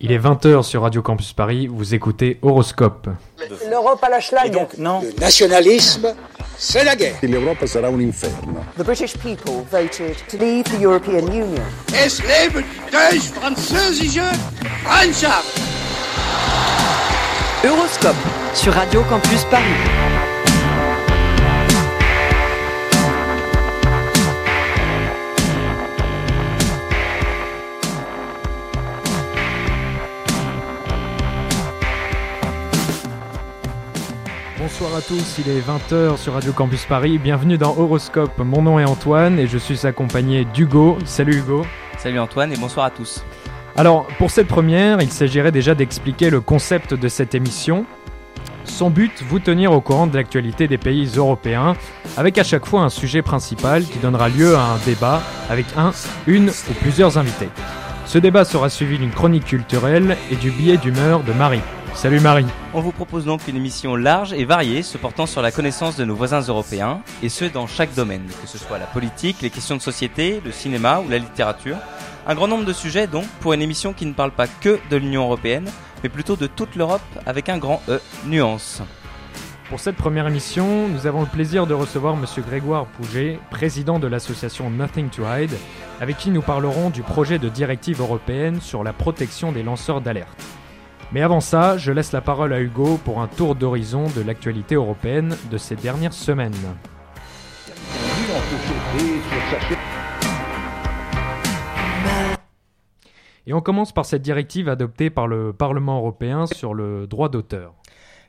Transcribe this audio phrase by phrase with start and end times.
[0.00, 3.08] Il est 20h sur Radio Campus Paris, vous écoutez Horoscope.
[3.70, 4.56] L'Europe à la schlag.
[4.78, 5.00] non.
[5.02, 6.14] Le nationalisme,
[6.58, 7.14] c'est la guerre.
[7.22, 8.54] L'Europa sarà un inferno.
[8.76, 11.62] The British people voted to leave the European Union.
[11.94, 14.24] Es lebe die französische
[14.84, 15.60] Freundschaft.
[17.64, 18.16] Euroscope
[18.54, 20.11] sur Radio Campus Paris.
[34.72, 38.38] Bonsoir à tous, il est 20h sur Radio Campus Paris, bienvenue dans Horoscope.
[38.38, 40.96] Mon nom est Antoine et je suis accompagné d'Hugo.
[41.04, 41.66] Salut Hugo.
[41.98, 43.22] Salut Antoine et bonsoir à tous.
[43.76, 47.84] Alors, pour cette première, il s'agirait déjà d'expliquer le concept de cette émission.
[48.64, 51.76] Son but, vous tenir au courant de l'actualité des pays européens,
[52.16, 55.92] avec à chaque fois un sujet principal qui donnera lieu à un débat avec un,
[56.26, 57.50] une ou plusieurs invités.
[58.06, 61.60] Ce débat sera suivi d'une chronique culturelle et du billet d'humeur de Marie.
[61.94, 62.46] Salut Marie.
[62.74, 66.04] On vous propose donc une émission large et variée se portant sur la connaissance de
[66.04, 69.76] nos voisins européens, et ce dans chaque domaine, que ce soit la politique, les questions
[69.76, 71.76] de société, le cinéma ou la littérature.
[72.26, 74.96] Un grand nombre de sujets donc pour une émission qui ne parle pas que de
[74.96, 75.70] l'Union Européenne,
[76.02, 78.82] mais plutôt de toute l'Europe avec un grand E, nuance.
[79.68, 84.08] Pour cette première émission, nous avons le plaisir de recevoir Monsieur Grégoire Pouget, président de
[84.08, 85.54] l'association Nothing to Hide,
[86.00, 90.42] avec qui nous parlerons du projet de directive européenne sur la protection des lanceurs d'alerte.
[91.12, 94.76] Mais avant ça, je laisse la parole à Hugo pour un tour d'horizon de l'actualité
[94.76, 96.54] européenne de ces dernières semaines.
[103.46, 107.74] Et on commence par cette directive adoptée par le Parlement européen sur le droit d'auteur.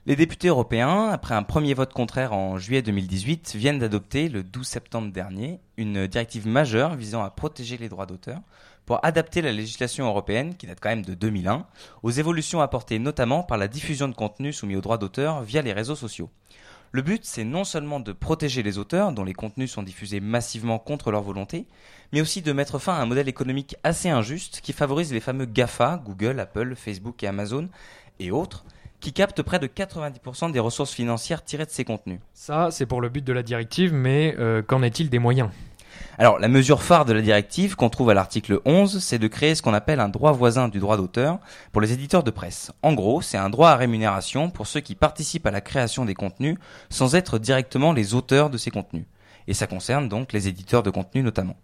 [0.05, 4.67] Les députés européens, après un premier vote contraire en juillet 2018, viennent d'adopter le 12
[4.67, 8.39] septembre dernier une directive majeure visant à protéger les droits d'auteur
[8.85, 11.65] pour adapter la législation européenne, qui date quand même de 2001,
[12.03, 15.73] aux évolutions apportées notamment par la diffusion de contenus soumis aux droits d'auteur via les
[15.73, 16.29] réseaux sociaux.
[16.91, 20.77] Le but, c'est non seulement de protéger les auteurs, dont les contenus sont diffusés massivement
[20.77, 21.65] contre leur volonté,
[22.11, 25.45] mais aussi de mettre fin à un modèle économique assez injuste qui favorise les fameux
[25.45, 27.67] GAFA, Google, Apple, Facebook et Amazon,
[28.19, 28.63] et autres,
[28.99, 32.19] qui captent près de 90% des ressources financières tirées de ces contenus.
[32.35, 35.49] Ça, c'est pour le but de la directive, mais euh, qu'en est-il des moyens?
[36.17, 39.55] Alors, la mesure phare de la directive qu'on trouve à l'article 11, c'est de créer
[39.55, 41.39] ce qu'on appelle un droit voisin du droit d'auteur
[41.71, 42.71] pour les éditeurs de presse.
[42.83, 46.13] En gros, c'est un droit à rémunération pour ceux qui participent à la création des
[46.13, 46.57] contenus
[46.89, 49.05] sans être directement les auteurs de ces contenus.
[49.47, 51.55] Et ça concerne donc les éditeurs de contenus notamment.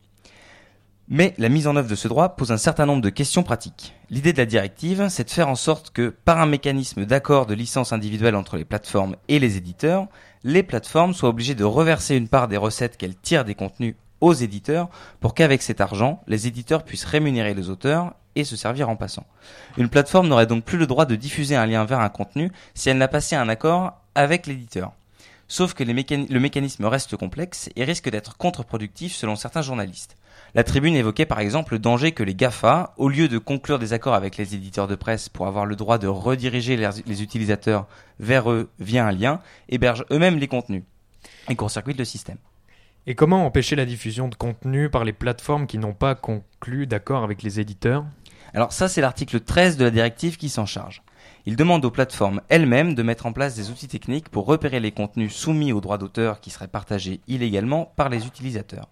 [1.12, 3.96] Mais la mise en œuvre de ce droit pose un certain nombre de questions pratiques.
[4.10, 7.56] L'idée de la directive, c'est de faire en sorte que, par un mécanisme d'accord de
[7.56, 10.08] licence individuelle entre les plateformes et les éditeurs,
[10.44, 14.34] les plateformes soient obligées de reverser une part des recettes qu'elles tirent des contenus aux
[14.34, 18.96] éditeurs pour qu'avec cet argent, les éditeurs puissent rémunérer les auteurs et se servir en
[18.96, 19.26] passant.
[19.78, 22.90] Une plateforme n'aurait donc plus le droit de diffuser un lien vers un contenu si
[22.90, 24.92] elle n'a passé un accord avec l'éditeur.
[25.48, 30.16] Sauf que le mécanisme reste complexe et risque d'être contre-productif selon certains journalistes.
[30.54, 33.94] La tribune évoquait par exemple le danger que les GAFA, au lieu de conclure des
[33.94, 37.88] accords avec les éditeurs de presse pour avoir le droit de rediriger les utilisateurs
[38.20, 40.84] vers eux via un lien, hébergent eux-mêmes les contenus
[41.50, 42.38] et court-circuitent le système.
[43.10, 47.24] Et comment empêcher la diffusion de contenu par les plateformes qui n'ont pas conclu d'accord
[47.24, 48.06] avec les éditeurs?
[48.54, 51.02] Alors ça, c'est l'article 13 de la directive qui s'en charge.
[51.48, 54.92] Il demande aux plateformes elles-mêmes de mettre en place des outils techniques pour repérer les
[54.92, 58.90] contenus soumis aux droits d'auteur qui seraient partagés illégalement par les utilisateurs.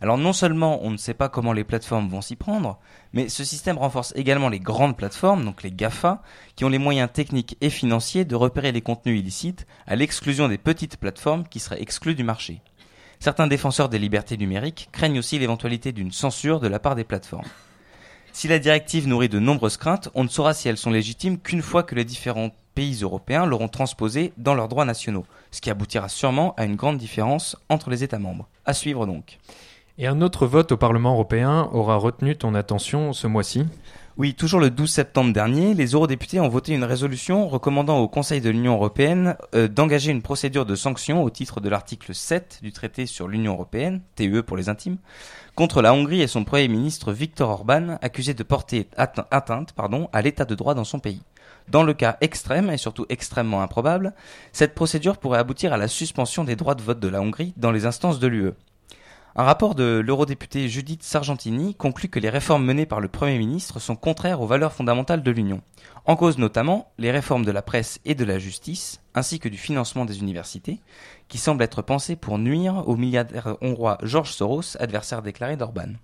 [0.00, 2.80] Alors non seulement on ne sait pas comment les plateformes vont s'y prendre,
[3.12, 6.22] mais ce système renforce également les grandes plateformes, donc les GAFA,
[6.56, 10.58] qui ont les moyens techniques et financiers de repérer les contenus illicites à l'exclusion des
[10.58, 12.60] petites plateformes qui seraient exclues du marché.
[13.20, 17.48] Certains défenseurs des libertés numériques craignent aussi l'éventualité d'une censure de la part des plateformes.
[18.32, 21.62] Si la directive nourrit de nombreuses craintes, on ne saura si elles sont légitimes qu'une
[21.62, 26.08] fois que les différents pays européens l'auront transposée dans leurs droits nationaux, ce qui aboutira
[26.08, 28.48] sûrement à une grande différence entre les États membres.
[28.66, 29.38] À suivre donc.
[29.98, 33.64] Et un autre vote au Parlement européen aura retenu ton attention ce mois-ci?
[34.16, 38.40] Oui, toujours le 12 septembre dernier, les eurodéputés ont voté une résolution recommandant au Conseil
[38.40, 42.70] de l'Union européenne euh, d'engager une procédure de sanction au titre de l'article 7 du
[42.70, 44.98] traité sur l'Union européenne, TUE pour les intimes,
[45.56, 50.22] contre la Hongrie et son Premier ministre Viktor Orban, accusé de porter atteinte pardon, à
[50.22, 51.22] l'état de droit dans son pays.
[51.68, 54.14] Dans le cas extrême, et surtout extrêmement improbable,
[54.52, 57.72] cette procédure pourrait aboutir à la suspension des droits de vote de la Hongrie dans
[57.72, 58.52] les instances de l'UE.
[59.36, 63.80] Un rapport de l'eurodéputée Judith Sargentini conclut que les réformes menées par le Premier ministre
[63.80, 65.60] sont contraires aux valeurs fondamentales de l'Union.
[66.04, 69.56] En cause notamment les réformes de la presse et de la justice, ainsi que du
[69.56, 70.78] financement des universités,
[71.26, 75.94] qui semblent être pensées pour nuire au milliardaire hongrois George Soros, adversaire déclaré d'Orban.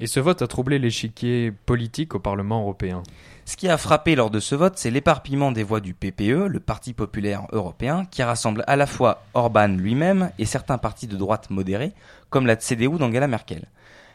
[0.00, 3.02] Et ce vote a troublé l'échiquier politique au Parlement européen.
[3.44, 6.60] Ce qui a frappé lors de ce vote, c'est l'éparpillement des voix du PPE, le
[6.60, 11.50] Parti populaire européen, qui rassemble à la fois Orban lui-même et certains partis de droite
[11.50, 11.94] modérés,
[12.30, 13.66] comme la CDU d'Angela Merkel.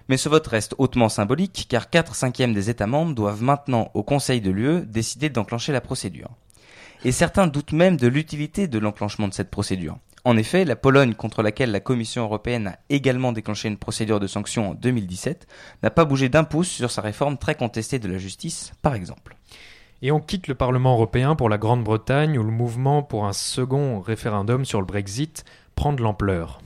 [0.09, 4.03] Mais ce vote reste hautement symbolique, car 4 cinquièmes des États membres doivent maintenant, au
[4.03, 6.29] Conseil de l'UE, décider d'enclencher la procédure.
[7.05, 9.97] Et certains doutent même de l'utilité de l'enclenchement de cette procédure.
[10.25, 14.27] En effet, la Pologne, contre laquelle la Commission européenne a également déclenché une procédure de
[14.27, 15.47] sanction en 2017,
[15.83, 19.35] n'a pas bougé d'un pouce sur sa réforme très contestée de la justice, par exemple.
[20.01, 23.99] Et on quitte le Parlement européen pour la Grande-Bretagne où le mouvement pour un second
[23.99, 25.43] référendum sur le Brexit
[25.75, 26.61] prend de l'ampleur.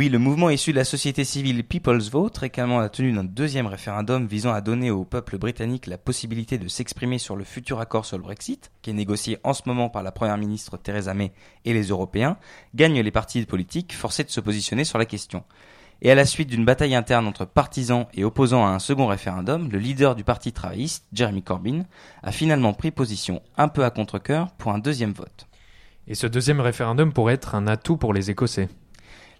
[0.00, 3.66] Oui, le mouvement issu de la société civile People's Vote réclamant la tenue d'un deuxième
[3.66, 8.06] référendum visant à donner au peuple britannique la possibilité de s'exprimer sur le futur accord
[8.06, 11.32] sur le Brexit, qui est négocié en ce moment par la première ministre Theresa May
[11.66, 12.38] et les Européens,
[12.74, 15.44] gagne les partis politiques forcés de se positionner sur la question.
[16.00, 19.68] Et à la suite d'une bataille interne entre partisans et opposants à un second référendum,
[19.70, 21.82] le leader du parti travailliste, Jeremy Corbyn,
[22.22, 25.46] a finalement pris position un peu à contre-coeur pour un deuxième vote.
[26.06, 28.70] Et ce deuxième référendum pourrait être un atout pour les Écossais.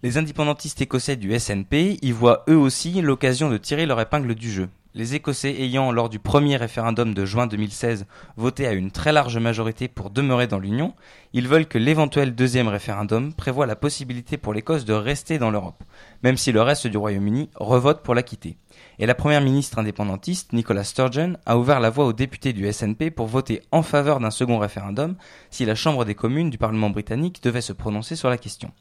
[0.02, 4.50] Les indépendantistes écossais du SNP y voient eux aussi l'occasion de tirer leur épingle du
[4.50, 4.70] jeu.
[4.94, 8.06] Les Écossais ayant, lors du premier référendum de juin 2016,
[8.38, 10.94] voté à une très large majorité pour demeurer dans l'Union,
[11.34, 15.84] ils veulent que l'éventuel deuxième référendum prévoie la possibilité pour l'Écosse de rester dans l'Europe,
[16.22, 18.56] même si le reste du Royaume-Uni revote pour la quitter.
[18.98, 23.10] Et la première ministre indépendantiste, Nicola Sturgeon, a ouvert la voie aux députés du SNP
[23.10, 25.14] pour voter en faveur d'un second référendum
[25.50, 28.72] si la Chambre des communes du Parlement britannique devait se prononcer sur la question.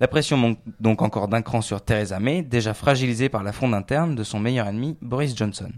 [0.00, 3.74] La pression monte donc encore d'un cran sur Theresa May, déjà fragilisée par la fronde
[3.74, 5.70] interne de son meilleur ennemi, Boris Johnson.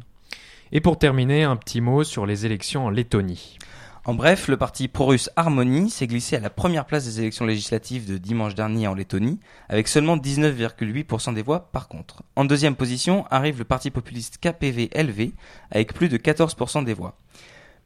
[0.72, 3.58] Et pour terminer, un petit mot sur les élections en Lettonie.
[4.06, 8.08] En bref, le parti pro-russe Harmony s'est glissé à la première place des élections législatives
[8.08, 12.22] de dimanche dernier en Lettonie, avec seulement 19,8% des voix par contre.
[12.36, 15.32] En deuxième position arrive le parti populiste KPV-LV,
[15.70, 17.18] avec plus de 14% des voix.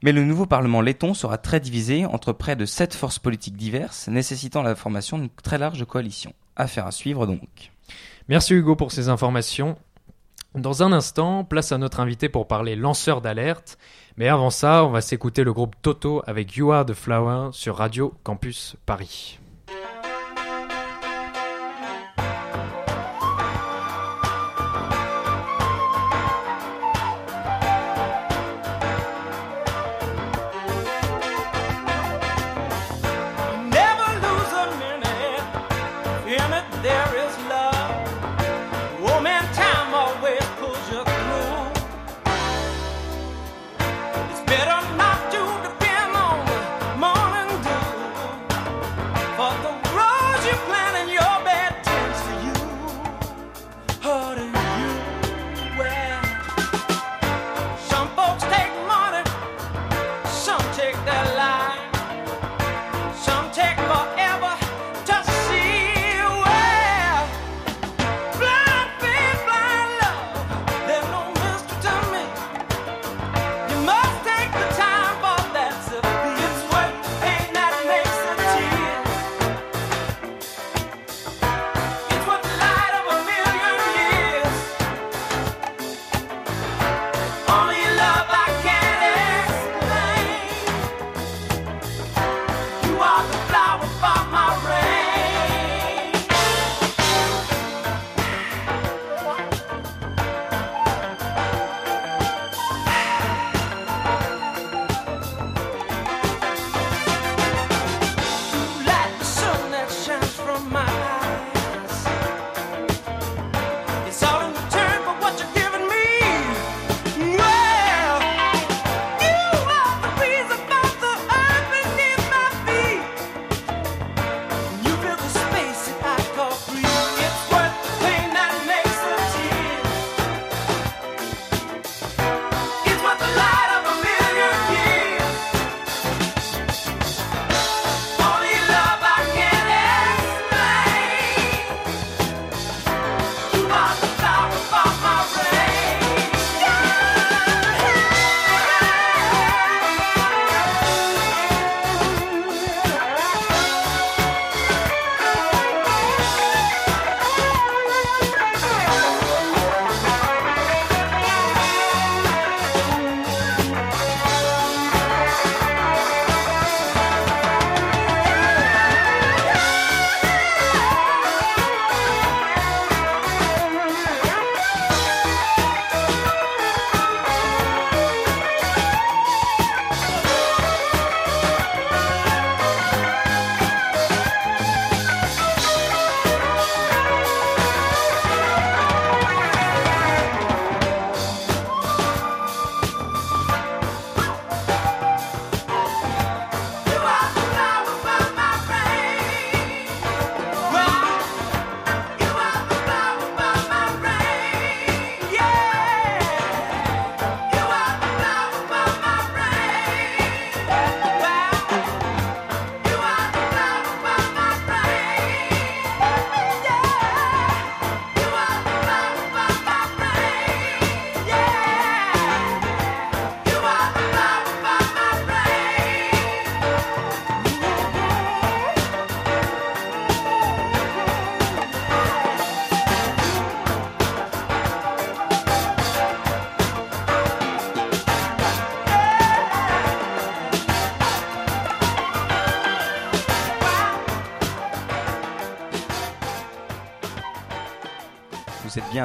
[0.02, 4.08] Mais le nouveau Parlement letton sera très divisé entre près de sept forces politiques diverses,
[4.08, 6.32] nécessitant la formation d'une très large coalition.
[6.56, 7.70] Affaire à suivre donc.
[8.28, 9.76] Merci Hugo pour ces informations.
[10.54, 13.78] Dans un instant, place à notre invité pour parler lanceur d'alerte.
[14.16, 17.76] Mais avant ça, on va s'écouter le groupe Toto avec You Are the Flower sur
[17.76, 19.38] Radio Campus Paris.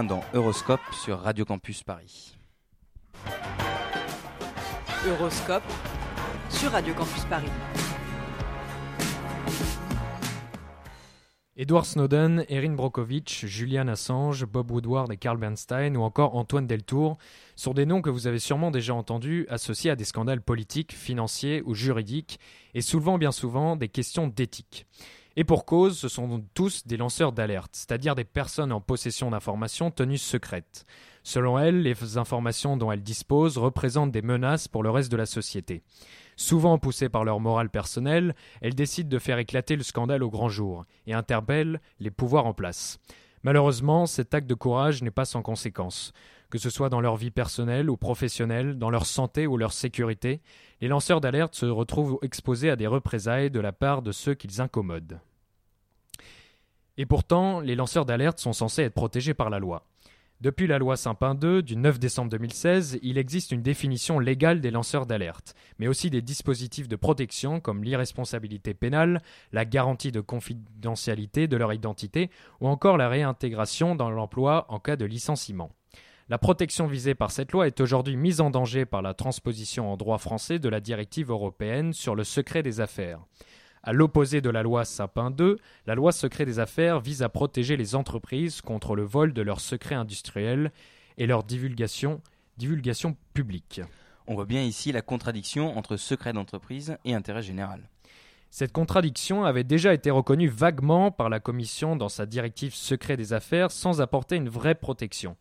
[0.03, 2.37] Dans Euroscope sur Radio Campus Paris.
[5.07, 5.63] Euroscope
[6.49, 7.47] sur Radio Campus Paris.
[11.55, 17.17] Edward Snowden, Erin Brockovich, Julian Assange, Bob Woodward et Carl Bernstein ou encore Antoine Deltour
[17.55, 21.63] sont des noms que vous avez sûrement déjà entendus associés à des scandales politiques, financiers
[21.65, 22.37] ou juridiques
[22.73, 24.87] et soulevant bien souvent des questions d'éthique.
[25.37, 29.91] Et pour cause, ce sont tous des lanceurs d'alerte, c'est-à-dire des personnes en possession d'informations
[29.91, 30.85] tenues secrètes.
[31.23, 35.25] Selon elles, les informations dont elles disposent représentent des menaces pour le reste de la
[35.25, 35.83] société.
[36.37, 40.49] Souvent poussées par leur morale personnelle, elles décident de faire éclater le scandale au grand
[40.49, 42.99] jour et interpellent les pouvoirs en place.
[43.43, 46.13] Malheureusement, cet acte de courage n'est pas sans conséquences.
[46.49, 50.41] Que ce soit dans leur vie personnelle ou professionnelle, dans leur santé ou leur sécurité,
[50.85, 54.61] les lanceurs d'alerte se retrouvent exposés à des représailles de la part de ceux qu'ils
[54.61, 55.19] incommodent.
[56.97, 59.87] Et pourtant, les lanceurs d'alerte sont censés être protégés par la loi.
[60.41, 64.69] Depuis la loi Sapin II du 9 décembre 2016, il existe une définition légale des
[64.69, 69.23] lanceurs d'alerte, mais aussi des dispositifs de protection comme l'irresponsabilité pénale,
[69.53, 72.29] la garantie de confidentialité de leur identité
[72.61, 75.71] ou encore la réintégration dans l'emploi en cas de licenciement.
[76.27, 79.95] La protection visée par cette loi est aujourd'hui mise en danger par la transposition en
[79.95, 83.19] droit français de la directive européenne sur le secret des affaires.
[83.83, 87.77] À l'opposé de la loi Sapin 2, la loi secret des affaires vise à protéger
[87.77, 90.71] les entreprises contre le vol de leurs secrets industriels
[91.19, 92.21] et leur divulgation,
[92.57, 93.81] divulgation publique.
[94.25, 97.87] On voit bien ici la contradiction entre secret d'entreprise et intérêt général.
[98.49, 103.31] Cette contradiction avait déjà été reconnue vaguement par la Commission dans sa directive secret des
[103.31, 105.37] affaires sans apporter une vraie protection.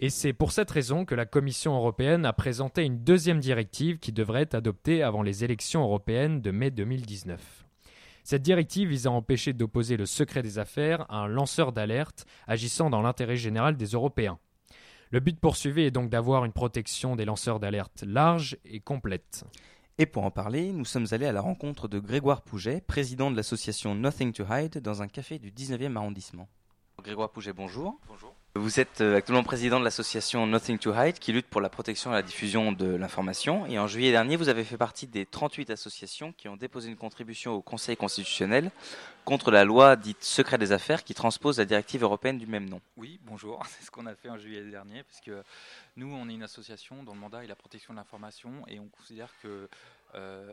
[0.00, 4.10] Et c'est pour cette raison que la Commission européenne a présenté une deuxième directive qui
[4.10, 7.64] devrait être adoptée avant les élections européennes de mai 2019.
[8.24, 12.90] Cette directive vise à empêcher d'opposer le secret des affaires à un lanceur d'alerte agissant
[12.90, 14.38] dans l'intérêt général des Européens.
[15.10, 19.44] Le but poursuivi est donc d'avoir une protection des lanceurs d'alerte large et complète.
[19.98, 23.36] Et pour en parler, nous sommes allés à la rencontre de Grégoire Pouget, président de
[23.36, 26.48] l'association Nothing to Hide, dans un café du 19e arrondissement.
[27.00, 28.00] Grégoire Pouget, bonjour.
[28.08, 28.34] Bonjour.
[28.56, 32.12] Vous êtes euh, actuellement président de l'association Nothing to Hide qui lutte pour la protection
[32.12, 33.66] et la diffusion de l'information.
[33.66, 36.96] Et en juillet dernier, vous avez fait partie des 38 associations qui ont déposé une
[36.96, 38.70] contribution au Conseil constitutionnel
[39.24, 42.80] contre la loi dite secret des affaires qui transpose la directive européenne du même nom.
[42.96, 43.60] Oui, bonjour.
[43.68, 45.32] C'est ce qu'on a fait en juillet dernier, puisque
[45.96, 48.86] nous, on est une association dont le mandat est la protection de l'information et on
[48.86, 49.68] considère que
[50.14, 50.52] euh,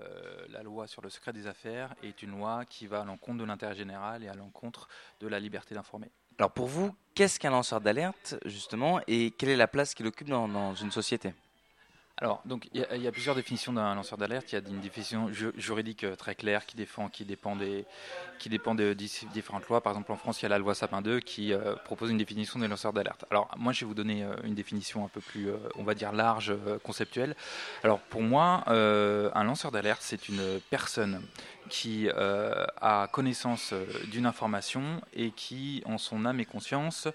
[0.49, 3.43] la loi sur le secret des affaires est une loi qui va à l'encontre de
[3.43, 4.87] l'intérêt général et à l'encontre
[5.19, 6.09] de la liberté d'informer.
[6.37, 10.29] Alors pour vous, qu'est-ce qu'un lanceur d'alerte justement et quelle est la place qu'il occupe
[10.29, 11.33] dans, une société?
[12.21, 14.51] Alors, donc, il y, a- plusieurs définitions d'un lanceur d'alerte.
[14.51, 16.77] Il y a une définition ju- juridique euh, très claire qui
[17.11, 17.83] qui dépend des,
[18.37, 19.81] qui dépend de dix- différentes lois.
[19.81, 22.17] Par exemple, en France, il y a la loi Sapin 2 qui euh, propose une
[22.19, 23.25] définition des lanceurs d'alerte.
[23.31, 26.11] Alors, moi, je vais vous donner euh, une définition un peu plus, on va dire,
[26.11, 27.35] large, conceptuelle.
[27.83, 31.21] Alors, pour moi, un lanceur d'alerte, c'est une personne
[31.69, 33.73] qui a connaissance
[34.11, 37.07] d'une information et qui, en son âme et conscience,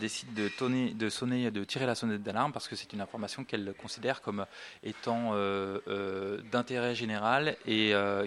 [0.00, 0.50] décide de,
[0.94, 4.46] de sonner, de tirer la sonnette d'alarme parce que c'est une information qu'elle considère comme
[4.82, 8.26] étant euh, euh, d'intérêt général et euh,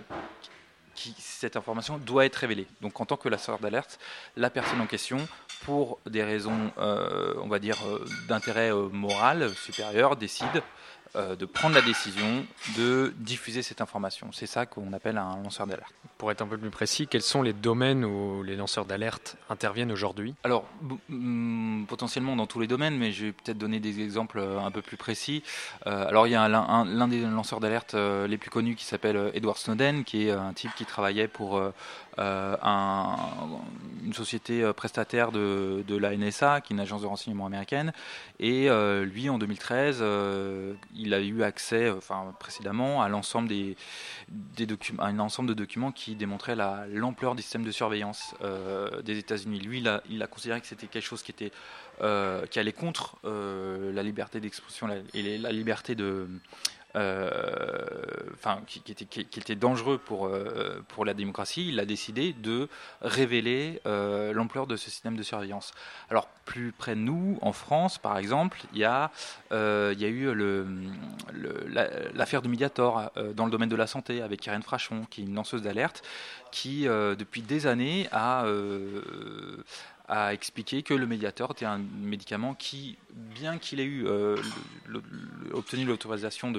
[0.96, 2.68] qui, cette information doit être révélée.
[2.82, 4.00] Donc, en tant que lanceur d'alerte,
[4.38, 5.18] la personne en question,
[5.66, 7.78] pour des raisons, on va dire,
[8.28, 10.62] d'intérêt moral supérieur, décide
[11.16, 12.46] euh, de prendre la décision
[12.78, 14.30] de diffuser cette information.
[14.32, 15.94] C'est ça qu'on appelle un lanceur d'alerte.
[16.18, 19.92] Pour être un peu plus précis, quels sont les domaines où les lanceurs d'alerte interviennent
[19.92, 20.34] aujourd'hui?
[20.44, 24.40] Alors, b- mm, potentiellement dans tous les domaines, mais je vais peut-être donner des exemples
[24.40, 25.44] euh, un peu plus précis.
[25.88, 28.86] Euh, alors, il y a un- un- l'un des lanceurs d'alerte les plus connus qui
[28.86, 31.62] s'appelle Edward Snowden, qui est un type qui travaillait pour
[32.20, 33.16] euh, un-
[34.06, 37.94] une société euh, prestataire de, de la NSA, qui est une agence de renseignement américaine.
[38.40, 43.76] Et euh, lui, en 2013, euh, il a eu accès, enfin précédemment, à l'ensemble des,
[44.30, 48.36] des documents, un ensemble de documents qui démontraient la- l'ampleur des systèmes de surveillance
[49.04, 49.60] des États-Unis.
[49.60, 51.52] Lui, il a, considéré que c'était quelque chose qui était
[52.52, 56.28] qui allait contre la liberté d'expression et la liberté de
[56.96, 62.68] enfin, qui, était, dangereux pour, euh, pour la démocratie, il a décidé de
[63.02, 65.74] révéler euh, l'ampleur de ce système de surveillance.
[66.10, 69.12] Alors, plus près de nous, en France, par exemple, il y a,
[69.52, 70.34] euh, il y a eu
[72.14, 75.26] l'affaire de Mediator euh, dans le domaine de la santé avec Irène Frachon, qui est
[75.26, 76.04] une lanceuse d'alerte,
[76.52, 79.02] qui, euh, depuis des années, a, euh,
[80.08, 84.36] a expliqué que le médiateur était un médicament qui, bien qu'il ait eu euh,
[85.54, 86.52] obtenu l'autorisation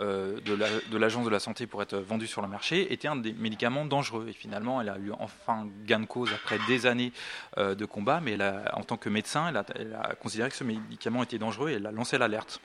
[0.00, 3.08] euh, de la- de l'agence de la santé pour être vendu sur le marché, était
[3.08, 4.26] un des médicaments dangereux.
[4.28, 7.12] Et finalement, elle a eu enfin gain de cause après des années
[7.56, 8.36] euh, de combat, mais
[8.74, 11.92] en tant que médecin, elle a considéré que ce médicament était dangereux et elle a
[11.92, 12.60] lancé l'alerte.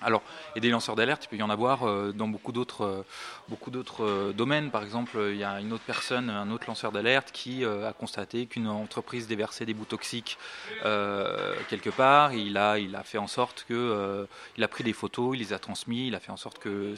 [0.00, 0.22] Alors,
[0.54, 3.02] et des lanceurs d'alerte, il peut y en avoir euh, dans beaucoup d'autres, euh,
[3.48, 4.70] beaucoup d'autres euh, domaines.
[4.70, 8.46] Par exemple, il y a une autre personne, un autre lanceur d'alerte qui a constaté
[8.46, 10.38] qu'une entreprise déversait des bouts toxiques
[10.82, 12.32] quelque part.
[12.32, 14.26] Il a, il a fait en sorte que,
[14.56, 16.94] il a pris des photos, il les a transmis, il a fait en sorte que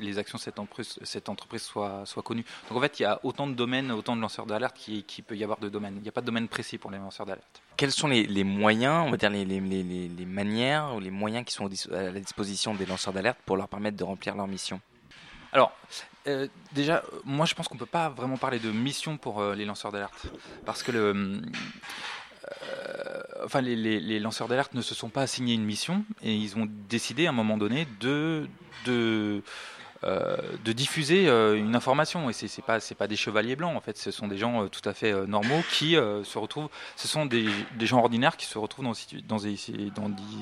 [0.00, 2.44] les actions de cette entreprise, cette entreprise soient, soient connues.
[2.68, 5.22] Donc en fait, il y a autant de domaines, autant de lanceurs d'alerte qu'il qui
[5.22, 5.94] peut y avoir de domaines.
[5.96, 7.62] Il n'y a pas de domaine précis pour les lanceurs d'alerte.
[7.76, 12.02] Quels sont les, moyens, on va dire les, manières ou les moyens qui sont à
[12.02, 14.80] la disposition des lanceurs d'alerte pour leur permettre de remplir leur mission?
[15.52, 15.72] Alors,
[16.26, 19.64] euh, déjà, moi je pense qu'on peut pas vraiment parler de mission pour euh, les
[19.64, 20.26] lanceurs d'alerte.
[20.64, 21.40] Parce que euh,
[23.44, 26.66] enfin, les, les- lanceurs d'alerte ne se sont pas assignés une mission et ils ont
[26.88, 28.48] décidé à un moment donné de.
[28.86, 29.42] de
[30.04, 32.30] de diffuser euh, une information.
[32.30, 33.96] Et c'est c'est pas pas des chevaliers blancs en fait.
[33.96, 37.08] Ce sont des gens euh, tout à fait euh, normaux qui euh, se retrouvent ce
[37.08, 38.84] sont des, des gens ordinaires qui se retrouvent
[39.26, 39.56] dans, des,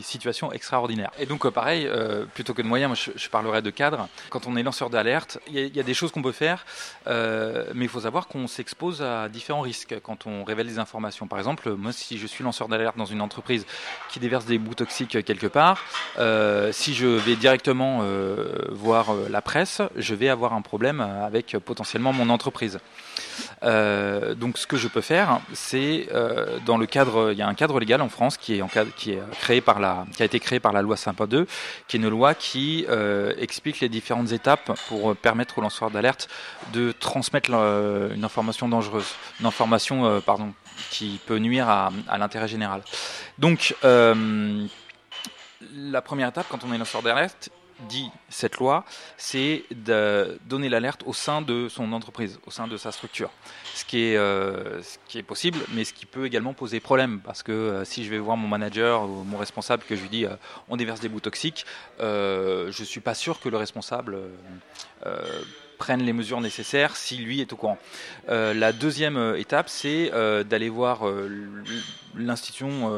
[0.03, 1.11] situations extraordinaires.
[1.19, 4.09] Et donc euh, pareil euh, plutôt que de moyens moi, je, je parlerai de cadre.
[4.31, 6.65] Quand on est lanceur d'alerte il y, y a des choses qu'on peut faire
[7.07, 11.27] euh, mais il faut savoir qu'on s'expose à différents risques quand on révèle des informations.
[11.27, 13.67] Par exemple moi si je suis lanceur d'alerte dans une entreprise
[14.11, 15.83] qui déverse des bouts toxiques quelque part
[16.19, 19.43] euh, si je vais directement euh, voir euh, la
[19.97, 22.79] je vais avoir un problème avec euh, potentiellement mon entreprise.
[23.62, 27.49] Euh, donc, ce que je peux faire, c'est euh, dans le cadre, il y a
[27.49, 28.62] un cadre légal en France qui est,
[29.41, 31.47] créé par la, qui a été créé par la loi Sympa 2,
[31.87, 35.91] qui est une loi qui euh, explique les différentes étapes pour euh, permettre aux lanceurs
[35.91, 36.29] d'alerte
[36.73, 40.53] de transmettre euh, une information dangereuse, une information, euh, pardon,
[40.91, 42.83] qui peut nuire à, l'intérêt général.
[43.38, 44.67] Donc, euh,
[45.75, 47.51] la première étape, quand on est lanceur d'alerte,
[47.88, 48.85] dit cette loi,
[49.16, 53.31] c'est de donner l'alerte au sein de son entreprise, au sein de sa structure.
[53.75, 54.81] Ce qui est, euh,
[55.27, 58.37] possible, mais ce qui peut également poser problème, parce que euh, si je vais voir
[58.37, 60.37] mon manager ou mon responsable que je lui dis euh,
[60.68, 61.66] on déverse des bouts toxiques,
[62.01, 64.18] je suis pas sûr que le responsable
[65.73, 67.79] euh, euh, prenne les mesures nécessaires si lui est au courant.
[68.29, 71.01] Euh, la deuxième euh, étape, c'est euh, d'aller voir
[72.15, 72.91] l'institution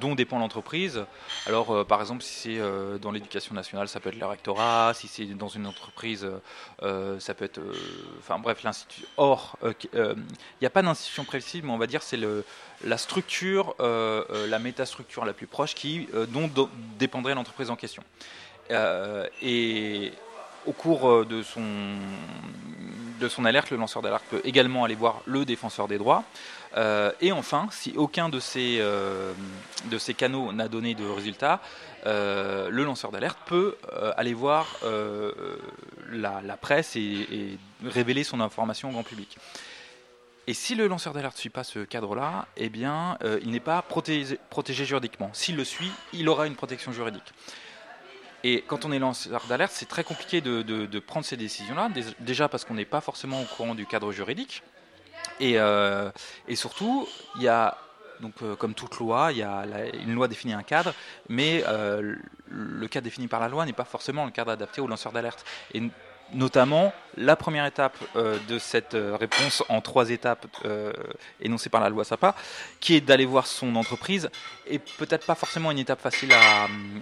[0.00, 1.04] dont dépend l'entreprise.
[1.46, 4.92] Alors, par exemple, si c'est dans l'éducation nationale, ça peut être le rectorat.
[4.94, 6.26] Si c'est dans une entreprise,
[6.82, 7.60] ça peut être.
[8.18, 9.04] Enfin, bref, l'institut.
[9.16, 9.58] Or,
[9.94, 10.16] il
[10.60, 12.18] n'y a pas d'institution précise, mais on va dire c'est
[12.84, 16.50] la structure, la métastructure la plus proche qui dont,
[16.98, 18.02] dépendrait l'entreprise en question.
[19.40, 20.12] Et
[20.68, 21.42] au cours euh, de
[23.28, 26.24] son, alerte, le lanceur d'alerte peut également aller voir le défenseur des droits.
[26.76, 29.32] Euh, et enfin, si aucun de ces, euh,
[29.86, 31.60] de ces canaux n'a donné de résultat,
[32.04, 33.76] le lanceur d'alerte peut
[34.16, 34.66] aller voir
[36.10, 39.36] la, presse et, révéler son information au grand public.
[40.46, 43.82] Et si le lanceur d'alerte ne suit pas ce cadre-là, eh bien, il n'est pas
[43.82, 44.38] protégé
[44.86, 45.28] juridiquement.
[45.34, 47.34] S'il le suit, il aura une protection juridique.
[48.44, 51.88] Et quand on est lanceur d'alerte, c'est très compliqué de, de- prendre ces décisions-là.
[51.88, 54.62] Dé- Déjà parce qu'on n'est pas forcément au courant du cadre juridique.
[55.40, 56.10] Et, euh,
[56.46, 57.76] et surtout, il y a,
[58.20, 60.94] donc, euh, comme toute loi, il y a la- une loi définit un cadre,
[61.28, 62.14] mais euh,
[62.48, 65.44] le cadre défini par la loi n'est pas forcément le cadre adapté aux lanceurs d'alerte.
[66.32, 70.92] Notamment, la première étape euh, de cette euh, réponse en trois étapes euh,
[71.40, 72.34] énoncée par la loi SAPA,
[72.80, 74.30] qui est d'aller voir son entreprise,
[74.66, 76.32] est peut-être pas forcément une étape facile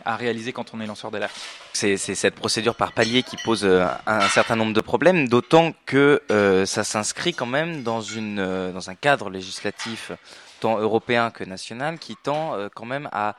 [0.04, 1.34] à, réaliser quand on est lanceur d'alerte.
[1.72, 6.22] C'est cette procédure par palier qui pose un, certain nombre de problèmes, d'autant que
[6.64, 8.36] ça s'inscrit quand même dans, une,
[8.72, 10.12] dans un cadre législatif
[10.60, 13.36] tant européen que national qui tend quand même à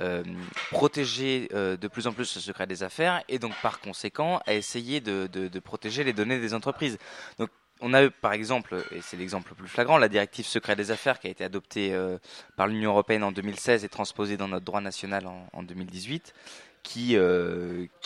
[0.00, 0.24] euh,
[0.72, 4.54] protéger euh, de plus en plus le secret des affaires et donc par conséquent à
[4.54, 6.98] essayer de, protéger les données des entreprises.
[7.38, 7.48] Donc
[7.80, 11.20] on a par exemple, et c'est l'exemple le plus flagrant, la directive secret des affaires
[11.20, 12.18] qui a été adoptée euh,
[12.56, 16.34] par l'Union européenne en 2016 et transposée dans notre droit national en, en 2018
[16.82, 17.16] qui,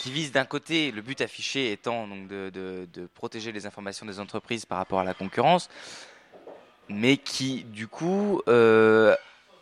[0.05, 4.99] vise d'un côté, le but affiché étant de, protéger les informations des entreprises par rapport
[4.99, 5.69] à la concurrence,
[6.87, 8.41] mais qui du coup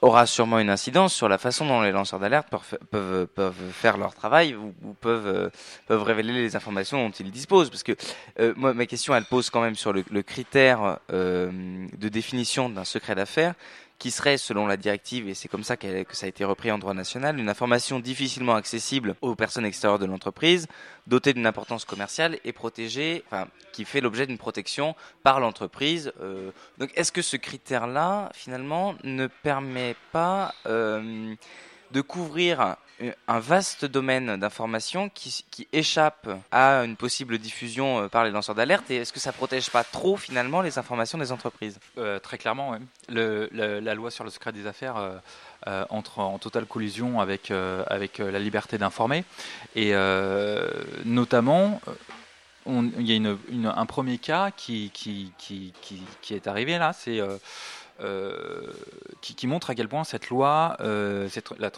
[0.02, 2.48] aura sûrement une incidence sur la façon dont les lanceurs d'alerte
[2.92, 4.74] peuvent, faire leur travail ou,
[5.06, 5.50] euh,
[5.88, 7.70] peuvent révéler les informations dont ils disposent.
[7.70, 7.96] Parce que
[8.40, 11.52] euh, ma question, elle pose quand même sur le, le critère euh,
[11.98, 13.56] de définition d'un secret d'affaires
[14.00, 16.78] qui serait, selon la directive, et c'est comme ça que ça a été repris en
[16.78, 20.68] droit national, une information difficilement accessible aux personnes extérieures de l'entreprise,
[21.08, 26.12] dotée d'une importance commerciale et protégée, enfin, qui fait l'objet d'une protection par l'entreprise.
[26.22, 31.34] Euh, donc, est-ce que ce critère-là, finalement, ne permet pas euh,
[31.92, 38.08] de couvrir un- un vaste domaine d'informations qui, qui échappe à une possible diffusion euh,
[38.08, 38.90] par les lanceurs d'alerte.
[38.92, 41.80] Et est-ce que ça protège pas trop finalement les informations des entreprises?
[41.98, 42.78] Euh, très clairement,
[43.10, 45.18] le- la loi sur le secret des affaires euh,
[45.68, 49.24] euh, entre en totale collision avec, euh, avec euh, la liberté d'informer.
[49.76, 50.68] Et euh,
[51.06, 51.92] notamment, euh,
[53.00, 55.74] il y a une- un premier cas qui, qui, qui,
[56.22, 57.38] qui, est arrivé là, c'est euh, euh,
[59.22, 61.70] qui, qui montre à quel point cette loi, euh, cette- la,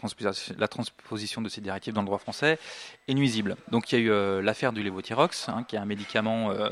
[0.67, 2.59] transposition, de ces directives dans le droit français
[3.07, 3.55] est nuisible.
[3.71, 6.69] Donc il y a eu euh, l'affaire du lévothyrox, hein, qui est un médicament euh,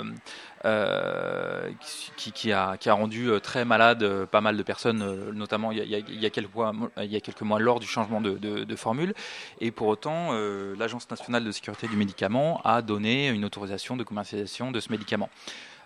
[0.66, 1.70] euh,
[2.18, 6.26] qui, a, rendu euh, très malade euh, pas mal de personnes, euh, notamment il y,
[6.26, 9.14] a, quelques mois, lors du changement de, formule.
[9.62, 14.04] Et pour autant, euh, l'Agence nationale de sécurité du médicament a donné une autorisation de
[14.04, 15.30] commercialisation de ce médicament.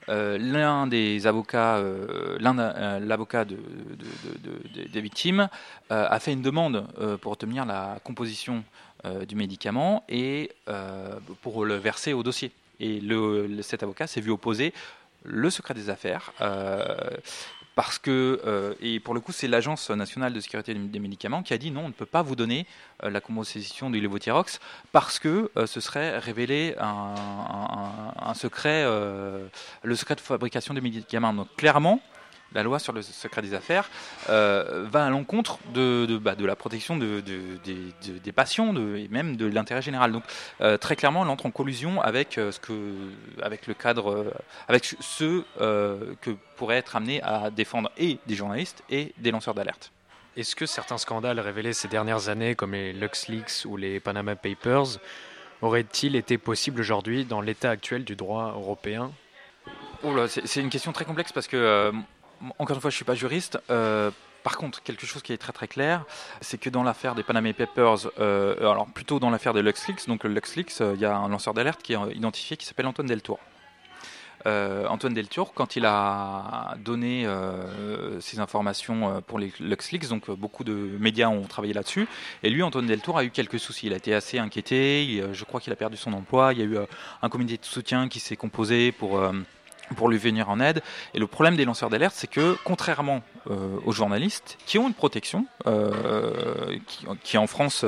[0.10, 5.48] Euh, l'un des avocats, euh, l'un euh, l'avocat de, de- de- de- des victimes
[5.90, 6.88] a fait une demande
[7.22, 8.64] pour obtenir la composition
[9.28, 10.52] du médicament et
[11.42, 12.52] pour le verser au dossier.
[12.80, 14.74] Et le- cet avocat s'est vu opposer
[15.24, 16.32] le secret des affaires.
[17.76, 21.54] Parce que, euh, et pour le coup, c'est l'Agence nationale de sécurité des médicaments qui
[21.54, 22.68] a dit non, on ne peut pas vous donner
[23.04, 24.60] euh, la composition du lévothyrox
[24.92, 27.16] parce que euh, ce serait révéler un,
[28.20, 28.84] un- secret,
[29.84, 31.34] le secret de fabrication des médicaments.
[31.34, 32.00] Donc clairement,
[32.54, 33.90] la loi sur le secret des affaires
[34.30, 38.32] euh, va à l'encontre de, de, bah, de la protection de, de- des- de- des
[38.32, 40.12] patients de, et même de l'intérêt général.
[40.12, 40.24] Donc
[40.62, 42.96] euh, très clairement, elle entre en collusion avec, euh, ce que,
[43.42, 44.34] avec le cadre,
[44.68, 49.92] avec ceux que pourraient être amenés à défendre et des journalistes et des lanceurs d'alerte.
[50.38, 55.00] Est-ce que certains scandales révélés ces dernières années, comme les LuxLeaks ou les Panama Papers,
[55.62, 59.12] auraient-ils été possibles aujourd'hui dans l'état actuel du droit européen?
[60.28, 61.92] C'est une question très complexe parce que,
[62.60, 63.60] encore une fois, je suis pas juriste.
[63.70, 64.12] euh,
[64.44, 66.04] par contre, quelque chose qui est très très clair,
[66.42, 70.24] c'est que dans l'affaire des Panama Papers, euh, alors plutôt dans l'affaire de LuxLeaks, donc
[70.24, 73.08] le LuxLeaks, euh, il y a un lanceur d'alerte qui est identifié qui s'appelle Antoine
[73.08, 73.40] Deltour.
[74.44, 77.28] Antoine Deltour, quand il a donné
[78.22, 82.08] ces informations pour les LuxLeaks, donc beaucoup de médias ont travaillé là-dessus,
[82.42, 83.86] et lui, Antoine Deltour, a eu quelques soucis.
[83.86, 86.66] Il a été assez inquiété, je crois qu'il a perdu son emploi, il y a
[86.66, 86.78] eu
[87.22, 89.22] un comité de soutien qui s'est composé pour...
[89.96, 90.82] pour lui venir en aide.
[91.14, 94.94] Et le problème des lanceurs d'alerte, c'est que contrairement euh, aux journalistes, qui ont une
[94.94, 96.78] protection, euh,
[97.24, 97.86] qui, en France,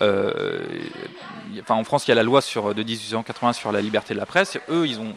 [0.00, 0.64] euh,
[1.60, 4.18] enfin en France, il y a la loi sur de 1880 sur la liberté de
[4.18, 4.58] la presse.
[4.68, 5.14] Eux, ils ont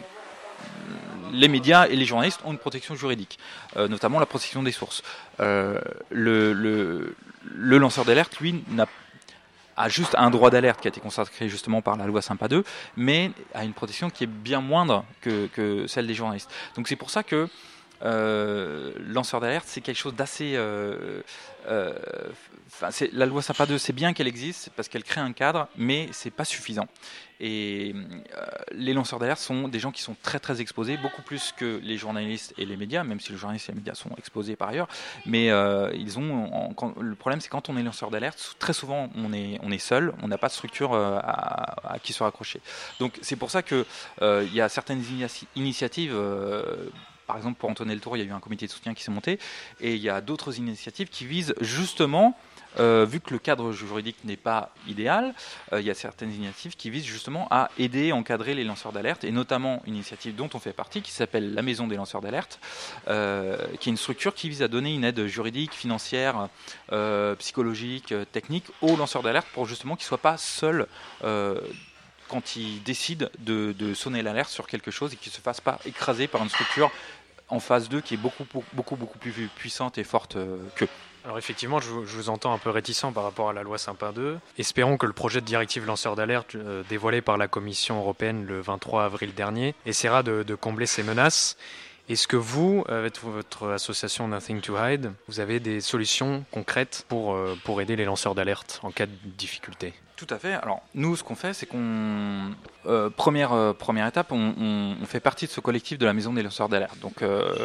[1.32, 3.38] les médias et les journalistes ont une protection juridique,
[3.76, 5.04] notamment la protection des sources.
[5.38, 5.80] Le,
[6.10, 8.88] le, lanceur d'alerte, lui, n'a
[9.80, 12.64] a juste un droit d'alerte qui a été consacré justement par la loi Sympa 2,
[12.98, 16.52] mais a une protection qui est bien moindre que, que celle des journalistes.
[16.76, 17.48] Donc c'est pour ça que
[18.02, 20.54] lanceur d'alerte, c'est quelque chose d'assez.
[20.56, 21.22] euh,
[21.68, 21.94] euh,
[23.12, 26.30] la loi Sympa 2, c'est bien qu'elle existe parce qu'elle crée un cadre, mais c'est
[26.32, 26.88] pas suffisant.
[27.42, 31.52] Et euh, les lanceurs d'alerte sont des gens qui sont très très exposés, beaucoup plus
[31.58, 34.56] que les journalistes et les médias, même si les journalistes et les médias sont exposés
[34.56, 34.88] par ailleurs.
[35.26, 39.34] Mais euh, ils ont, le problème, c'est quand on est lanceur d'alerte, très souvent on
[39.34, 42.62] est, on est seul, on n'a pas de structure euh, à, à qui se raccrocher.
[43.00, 43.86] Donc c'est pour ça que
[44.22, 46.14] euh, il y a certaines initia- initiatives.
[47.30, 49.12] Par exemple, pour Antoine Deltour, il y a eu un comité de soutien qui s'est
[49.12, 49.38] monté,
[49.82, 52.36] et il y a d'autres initiatives qui visent justement,
[52.80, 55.36] euh, vu que le cadre juridique n'est pas idéal,
[55.72, 59.24] euh, il y a certaines initiatives qui visent justement à aider, encadrer les lanceurs d'alerte,
[59.26, 62.60] et notamment une initiative dont on fait partie, qui s'appelle la Maison des lanceurs d'alerte,
[63.10, 66.50] euh, qui est une structure qui vise à donner une aide juridique, financière,
[67.38, 70.88] psychologique, technique aux lanceurs d'alerte pour justement qu'ils ne soient pas seuls.
[71.22, 75.62] quand ils décident de, de sonner l'alerte sur quelque chose et qu'ils ne se fassent
[75.62, 76.92] pas écraser par une structure
[77.50, 80.88] en phase 2 qui est beaucoup, beaucoup, beaucoup plus puissante et forte euh, qu'eux.
[81.26, 84.40] Alors effectivement, je, vous- entends un peu réticent par rapport à la loi Sympa 2.
[84.58, 88.62] Espérons que le projet de directive lanceur d'alerte euh, dévoilé par la Commission européenne le
[88.62, 91.58] 23 avril dernier essaiera de, de combler ces menaces.
[92.08, 97.34] Est-ce que vous, avec votre association Nothing to Hide, vous avez des solutions concrètes pour,
[97.36, 99.94] euh, pour aider les lanceurs d'alerte en cas de difficulté?
[100.20, 100.52] Tout à fait.
[100.52, 102.52] Alors, nous, ce qu'on fait, c'est qu'on
[102.88, 106.44] euh, première, euh, première étape, on, fait partie de ce collectif de la maison des
[106.44, 107.00] lanceurs d'alerte.
[107.00, 107.56] Donc, euh,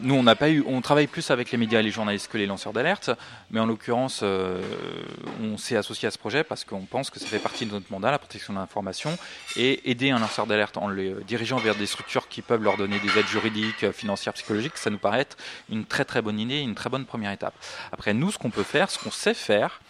[0.00, 2.38] nous, on n'a pas eu, on travaille plus avec les médias et les journalistes que
[2.38, 3.10] les lanceurs d'alerte,
[3.52, 7.38] mais en l'occurrence, on s'est associé à ce projet parce qu'on pense que ça fait
[7.38, 9.16] partie de notre mandat, la protection de l'information,
[9.54, 12.98] et aider un lanceur d'alerte en le dirigeant vers des structures qui peuvent leur donner
[12.98, 15.36] des aides juridiques, financières, psychologiques, ça nous paraît être
[15.70, 17.54] une très très bonne idée, une très bonne première étape.
[17.92, 19.80] Après, nous, ce qu'on peut faire, ce qu'on sait faire,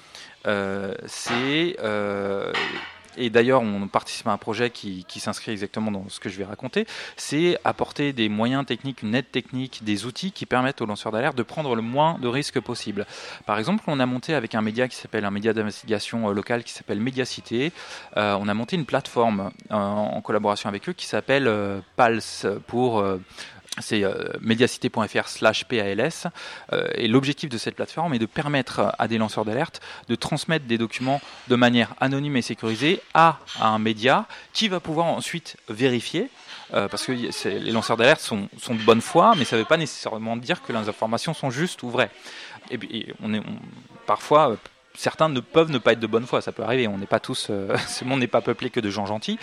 [0.44, 2.52] c'est euh,
[3.16, 6.44] et d'ailleurs, on participe à un projet qui, s'inscrit exactement dans ce que je vais
[6.44, 11.12] raconter, c'est apporter des moyens techniques, une aide technique, des outils qui permettent aux lanceurs
[11.12, 13.06] d'alerte de prendre le moins de risques possible.
[13.46, 16.64] Par exemple, on a monté avec un média qui s'appelle un média d'investigation euh, local
[16.64, 17.72] qui s'appelle Mediacité,
[18.16, 22.46] euh, on a monté une plateforme euh, en collaboration avec eux qui s'appelle euh, PALS
[22.66, 23.18] pour euh,
[23.78, 26.26] c'est euh, mediacité.fr slash PALS.
[26.72, 30.66] Euh, et l'objectif de cette plateforme est de permettre à des lanceurs d'alerte de transmettre
[30.66, 36.30] des documents de manière anonyme et sécurisée à, un média qui va pouvoir ensuite vérifier.
[36.74, 39.76] euh, parce que les lanceurs d'alerte sont, de bonne foi, mais ça ne veut pas
[39.76, 42.10] nécessairement dire que les informations sont justes ou vraies.
[42.70, 43.42] Et, on est,
[44.06, 44.56] parfois,
[45.00, 46.86] certains ne peuvent ne pas être de bonne foi, ça peut arriver.
[46.86, 49.38] On n'est pas tous, euh, ce monde n'est pas peuplé que de gens gentils.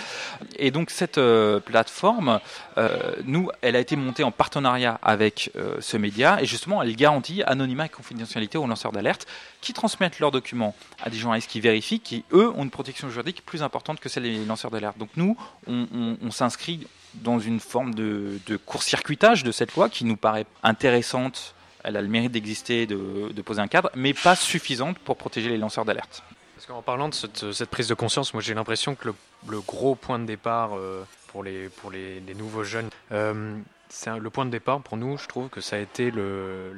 [0.57, 2.39] Et donc cette euh, plateforme,
[2.77, 7.41] euh, nous, elle a été montée en partenariat avec ce média et justement, elle garantit
[7.43, 9.25] anonymat et confidentialité aux lanceurs d'alerte
[9.61, 13.43] qui transmettent leurs documents à des journalistes qui vérifient, qui eux ont une protection juridique
[13.45, 14.97] plus importante que celle des lanceurs d'alerte.
[14.97, 15.35] Donc nous,
[15.67, 21.55] on s'inscrit dans une forme de, de court-circuitage de cette loi qui nous paraît intéressante.
[21.87, 25.57] Elle a le mérite d'exister, de, poser un cadre, mais pas suffisante pour protéger les
[25.57, 26.21] lanceurs d'alerte.
[26.55, 29.07] Parce qu'en parlant de cette, cette prise de conscience, moi j'ai l'impression que
[29.47, 33.57] le, gros point de départ euh, pour, les, pour les nouveaux jeunes, euh,
[33.89, 36.11] c'est le point de départ pour nous, je trouve que ça a été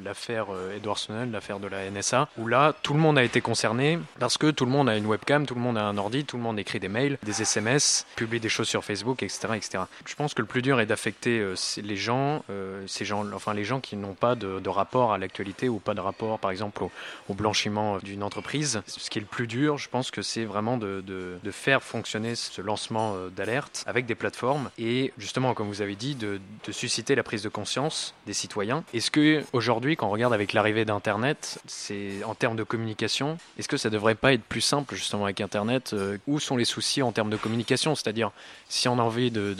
[0.03, 3.41] l'affaire euh, Edward Snowden, l'affaire de la NSA, où là tout le monde a été
[3.41, 6.25] concerné parce que tout le monde a une webcam, tout le monde a un ordi,
[6.25, 9.47] tout le monde écrit des mails, des SMS, publie des choses sur Facebook, etc.
[9.55, 9.83] etc.
[10.05, 13.53] Je pense que le plus dur est d'affecter euh, les gens, euh, ces gens, enfin
[13.53, 16.83] les gens qui n'ont pas de, rapport à l'actualité ou pas de rapport par exemple
[16.83, 18.81] au, blanchiment d'une entreprise.
[18.85, 22.35] Ce qui est le plus dur, je pense que c'est vraiment de, de- faire fonctionner
[22.35, 26.71] ce lancement d'alerte avec des plateformes et justement, comme vous avez dit, de, de
[27.15, 28.83] la prise de conscience des citoyens.
[28.93, 33.67] Est-ce que aujourd'hui, quand on regarde avec l'arrivée d'Internet, c'est en termes de communication, est-ce
[33.67, 37.01] que ça devrait pas être plus simple justement avec Internet euh, Où sont les soucis
[37.01, 37.95] en termes de communication?
[37.95, 38.31] C'est-à-dire,
[38.67, 39.55] si on a envie de,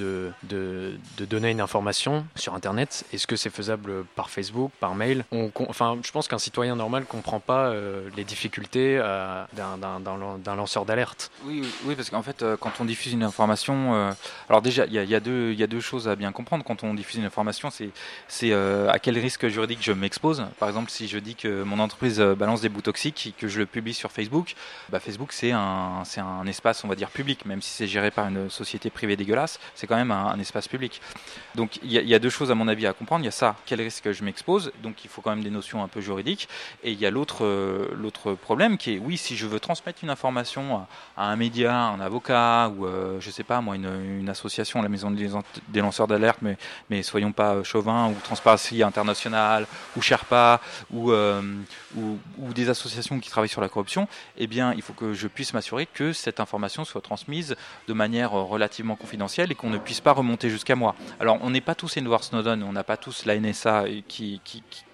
[1.30, 5.26] donner une information sur Internet, est-ce que c'est faisable par Facebook, par mail?
[5.68, 10.18] Enfin, je pense qu'un citoyen normal comprend pas euh, les difficultés euh, d'un- d'un d'un
[10.18, 11.32] lan- d'un lanceur d'alerte.
[11.46, 14.14] Oui, oui, parce qu'en fait, quand on diffuse une information,
[14.50, 16.64] alors déjà, il y y a deux choses à bien comprendre.
[16.64, 17.92] Quand on diffuse une information, c'est,
[18.44, 20.46] euh, à quel risque juridique je m'expose.
[20.60, 23.48] Par exemple, si je dis que mon entreprise euh, balance des bouts toxiques et que
[23.48, 24.56] je le publie sur Facebook,
[24.90, 28.28] bah, Facebook c'est un, un espace, on va dire public, même si c'est géré par
[28.28, 31.02] une société privée dégueulasse, c'est quand même un, espace public.
[31.56, 33.24] Donc il y, a, deux choses à mon avis à comprendre.
[33.24, 34.72] Il y a ça, quel risque je m'expose.
[34.82, 36.48] Donc il faut quand même des notions un peu juridiques.
[36.84, 40.10] Et il y a l'autre, euh, problème qui est, oui, si je veux transmettre une
[40.10, 40.88] information
[41.18, 45.12] à, un média, un avocat ou euh, je sais pas moi une, association, la maison
[45.12, 46.58] des, lanceurs d'alerte, mais
[46.90, 51.42] mais soyons pas euh, chauvins ou Transparency International ou Sherpa ou, euh,
[51.98, 55.28] ou ou des associations qui travaillent sur la corruption, eh bien il faut que je
[55.28, 57.58] puisse m'assurer que cette information soit transmise
[57.90, 60.96] de manière euh, relativement confidentielle et qu'on ne puisse pas remonter jusqu'à moi.
[61.20, 64.42] Alors on n'est pas tous Edward Snowden, on n'a pas tous la NSA qui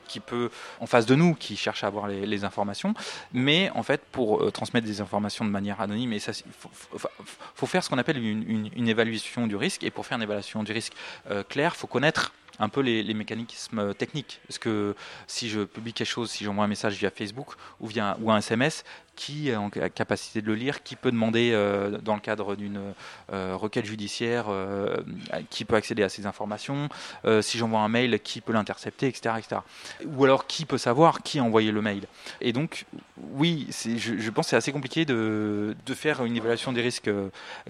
[0.08, 2.94] qui peut en face de nous, qui cherche à avoir les, informations,
[3.34, 6.52] mais en fait pour euh, transmettre des informations de manière anonyme, et ça, il
[7.56, 10.72] faut, faire ce qu'on appelle une, évaluation du risque, et pour faire une évaluation du
[10.72, 10.94] risque
[11.32, 14.40] euh, claire, faut connaître un peu les, les, mécanismes techniques.
[14.48, 14.96] Parce que
[15.28, 18.38] si je publie quelque chose, si j'envoie un message via Facebook ou via ou un
[18.38, 18.84] SMS,
[19.16, 22.80] qui est en capacité de le lire, qui peut demander euh, dans le cadre d'une
[23.32, 24.98] euh, requête judiciaire, euh,
[25.50, 26.90] qui peut accéder à ces informations,
[27.42, 29.62] si j'envoie un mail, qui peut l'intercepter, etc., etc.
[30.06, 32.04] Ou alors qui peut savoir qui a envoyé le mail.
[32.42, 32.86] Et donc,
[33.34, 37.10] oui, je, pense que c'est assez compliqué de, faire une évaluation des risques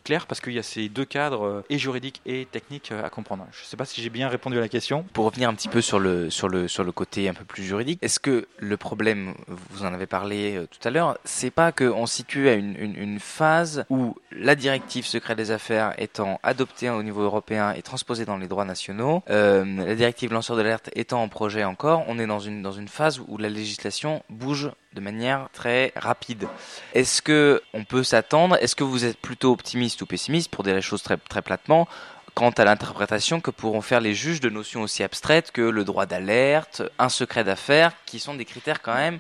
[0.04, 3.46] claire parce qu'il y a ces deux cadres, et juridiques et techniques, à comprendre.
[3.52, 5.06] Je ne sais pas si j'ai bien répondu à la question.
[5.14, 7.64] Pour revenir un petit peu sur le, sur le, sur le côté un peu plus
[7.64, 12.06] juridique, est-ce que le problème, vous en avez parlé tout à l'heure, c'est pas qu'on
[12.06, 17.74] situe à une, phase où la directive secret des affaires étant adoptée au niveau européen
[17.74, 22.06] et transposée dans les droits nationaux, euh, la directive lanceur d'alerte étant en projet encore,
[22.08, 26.48] on est dans une, dans une phase où la législation bouge de manière très rapide.
[26.94, 30.76] Est-ce que on peut s'attendre Est-ce que vous êtes plutôt optimiste ou pessimiste pour dire
[30.76, 31.86] les choses très, très platement
[32.34, 36.06] quant à l'interprétation que pourront faire les juges de notions aussi abstraites que le droit
[36.06, 39.20] d'alerte, un secret d'affaires, qui sont des critères quand même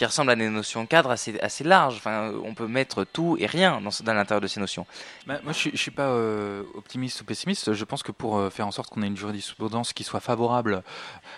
[0.00, 1.96] qui ressemblent à des notions cadres assez, assez larges.
[1.96, 4.86] Enfin, on peut mettre tout et rien dans, l'intérieur de ces notions.
[5.26, 7.74] Bah, moi, je je suis pas euh, optimiste ou pessimiste.
[7.74, 10.82] Je pense que pour euh, faire en sorte qu'on ait une jurisprudence qui soit favorable,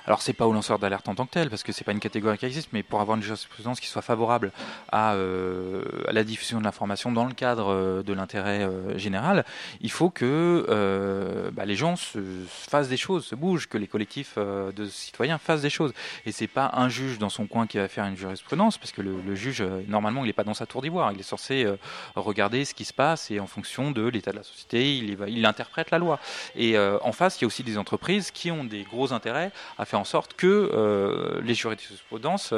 [0.06, 1.98] alors c'est pas au lanceur d'alerte en tant que tel, parce que c'est pas une
[1.98, 4.52] catégorie qui existe, mais pour avoir une jurisprudence qui soit favorable
[4.92, 9.44] à, euh, la diffusion de l'information dans le cadre euh, de l'intérêt euh, général,
[9.80, 13.78] il faut que euh, bah, les gens se, se fassent des choses, se bougent, que
[13.78, 15.92] les collectifs euh, de citoyens fassent des choses.
[16.26, 19.02] Et c'est pas un juge dans son coin qui va faire une jurisprudence, parce que
[19.02, 21.12] le, juge, euh, normalement, il n'est pas dans sa tour d'ivoire.
[21.12, 21.76] Il est censé euh,
[22.16, 25.90] regarder ce qui se passe et en fonction de l'état de la société, il, interprète
[25.90, 26.18] la loi.
[26.54, 29.50] Et euh, en face, il y a aussi des entreprises qui ont des gros intérêts
[29.78, 32.54] à faire en sorte que les jurisprudences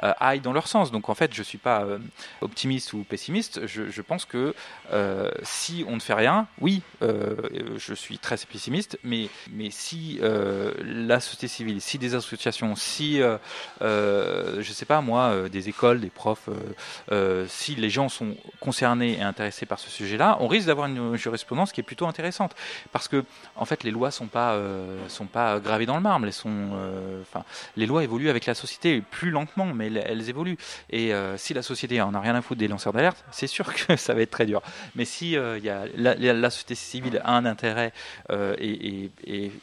[0.00, 0.90] aillent dans leur sens.
[0.90, 1.86] Donc en fait, je suis pas
[2.40, 3.66] optimiste ou pessimiste.
[3.66, 4.54] Je, pense que
[5.42, 9.28] si on ne fait rien, oui, je suis très pessimiste, mais,
[9.70, 13.38] si la société civile, si des associations, si, euh,
[13.82, 16.54] euh, je sais pas moi, euh, des écoles, des profs, euh,
[17.12, 21.16] euh, si les gens sont concernés et intéressés par ce sujet-là, on risque d'avoir une
[21.16, 22.54] jurisprudence qui est plutôt intéressante.
[22.92, 24.58] Parce que, en fait, les lois sont pas,
[25.08, 26.26] sont pas gravées dans le marbre.
[26.26, 26.70] Elles sont,
[27.22, 27.44] enfin,
[27.76, 30.58] les lois évoluent avec la société plus lentement, mais elles, évoluent.
[30.90, 33.96] Et si la société en a rien à foutre des lanceurs d'alerte, c'est sûr que
[33.96, 34.62] ça va être très dur.
[34.94, 37.92] Mais si euh, y a la, société civile a un intérêt
[38.30, 39.10] et,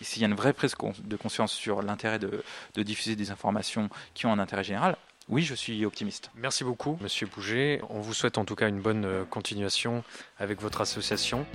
[0.02, 4.26] s'il y a une vraie prise de conscience sur l'intérêt de diffuser des informations qui
[4.26, 4.96] ont un intérêt général,
[5.30, 6.32] oui, je suis optimiste.
[6.36, 7.82] Merci beaucoup, Monsieur Bouget.
[7.90, 10.04] On vous souhaite en tout cas une bonne euh, continuation
[10.38, 11.46] avec votre association.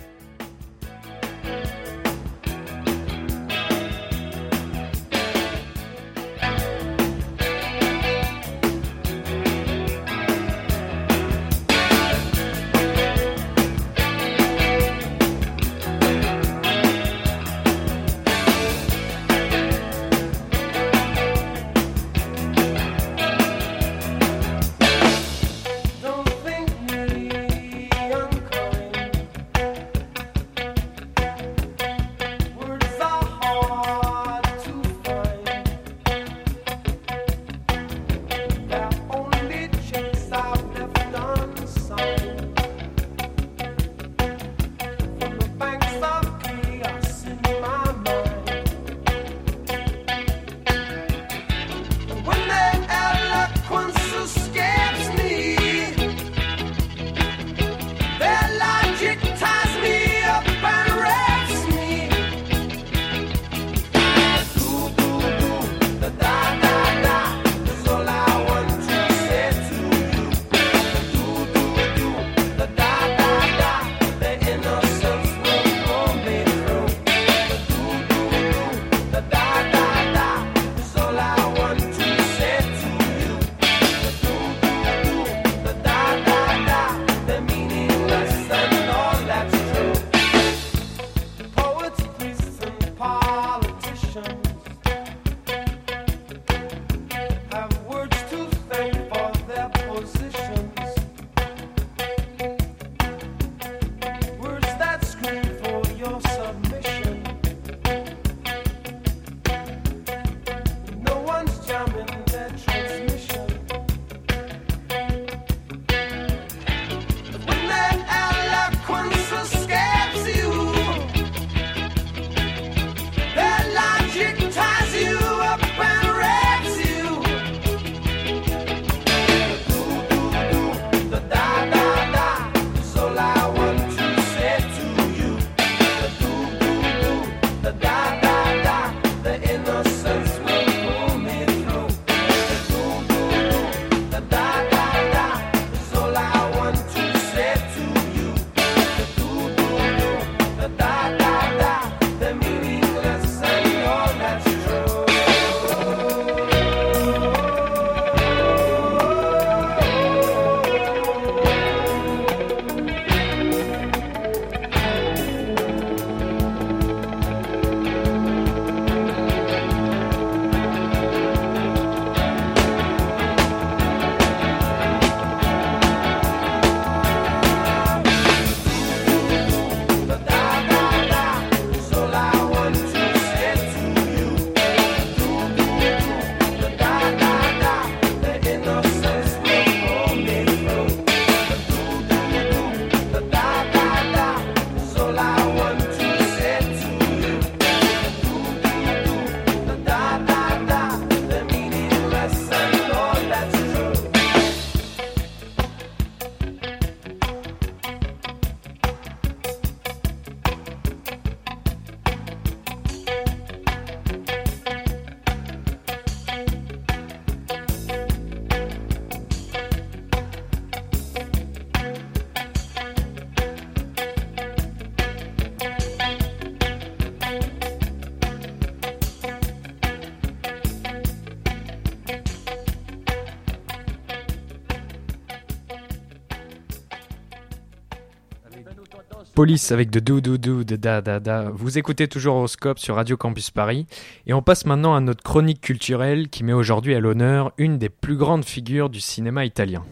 [239.38, 241.44] Police avec de do do do de da da da.
[241.52, 243.86] Vous écoutez toujours Horoscope sur Radio Campus Paris
[244.26, 247.88] et on passe maintenant à notre chronique culturelle qui met aujourd'hui à l'honneur une des
[247.88, 249.84] plus grandes figures du cinéma italien.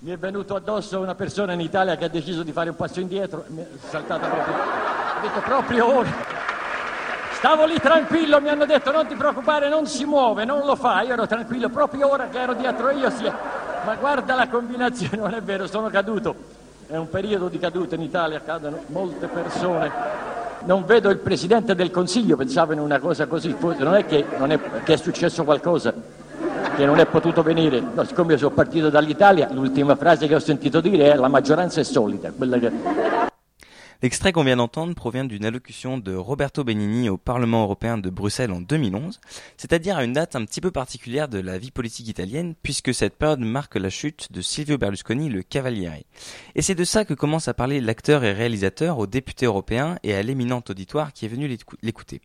[0.00, 3.00] Mi è venuto addosso una persona in Italia che ha deciso di fare un passo
[3.00, 4.54] indietro, mi è saltata proprio.
[4.54, 6.10] Ho detto proprio ora.
[7.32, 11.02] Stavo lì tranquillo, mi hanno detto non ti preoccupare, non si muove, non lo fa.
[11.02, 13.32] Io ero tranquillo, proprio ora che ero dietro io si è...
[13.84, 16.57] Ma guarda la combinazione, non è vero, sono caduto.
[16.90, 19.90] È un periodo di caduta in Italia, cadono molte persone.
[20.64, 23.54] Non vedo il Presidente del Consiglio, pensavo in una cosa così.
[23.60, 25.92] Non è che, non è che è successo qualcosa,
[26.76, 27.78] che non è potuto venire.
[27.78, 31.84] No, siccome sono partito dall'Italia, l'ultima frase che ho sentito dire è la maggioranza è
[31.84, 32.32] solida.
[32.34, 33.27] Quella che...
[34.00, 38.52] L'extrait qu'on vient d'entendre provient d'une allocution de Roberto Benigni au Parlement européen de Bruxelles
[38.52, 39.18] en 2011,
[39.56, 43.16] c'est-à-dire à une date un petit peu particulière de la vie politique italienne, puisque cette
[43.16, 46.04] période marque la chute de Silvio Berlusconi, le Cavaliere.
[46.54, 50.14] Et c'est de ça que commence à parler l'acteur et réalisateur aux députés européens et
[50.14, 52.20] à l'éminent auditoire qui est venu l'écou- l'écouter.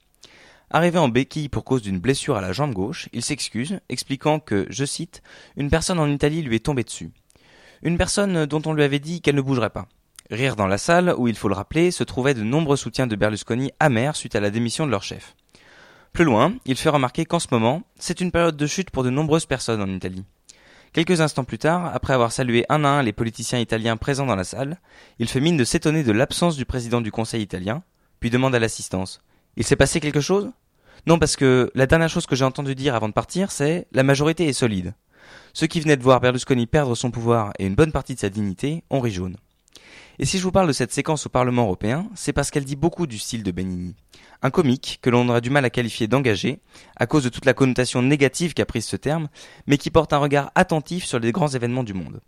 [0.69, 4.67] Arrivé en béquille pour cause d'une blessure à la jambe gauche, il s'excuse, expliquant que,
[4.69, 5.23] je cite,
[5.57, 7.09] une personne en Italie lui est tombée dessus.
[7.81, 9.87] Une personne dont on lui avait dit qu'elle ne bougerait pas.
[10.31, 13.15] Rire dans la salle, où il faut le rappeler, se trouvaient de nombreux soutiens de
[13.15, 15.35] Berlusconi amers suite à la démission de leur chef.
[16.13, 19.09] Plus loin, il fait remarquer qu'en ce moment, c'est une période de chute pour de
[19.09, 20.23] nombreuses personnes en Italie.
[20.93, 24.35] Quelques instants plus tard, après avoir salué un à un les politiciens italiens présents dans
[24.35, 24.77] la salle,
[25.17, 27.81] il fait mine de s'étonner de l'absence du président du Conseil italien,
[28.19, 29.21] puis demande à l'assistance
[29.57, 30.51] Il s'est passé quelque chose?
[31.07, 34.03] Non, parce que la dernière chose que j'ai entendu dire avant de partir, c'est la
[34.03, 34.93] majorité est solide.
[35.53, 38.29] Ceux qui venaient de voir Berlusconi perdre son pouvoir et une bonne partie de sa
[38.29, 39.35] dignité ont ri jaune.
[40.19, 42.75] Et si je vous parle de cette séquence au Parlement européen, c'est parce qu'elle dit
[42.75, 43.95] beaucoup du style de Benigni.
[44.43, 46.59] Un comique que l'on aurait du mal à qualifier d'engagé,
[46.95, 49.29] à cause de toute la connotation négative qu'a prise ce terme,
[49.65, 52.21] mais qui porte un regard attentif sur les grands événements du monde.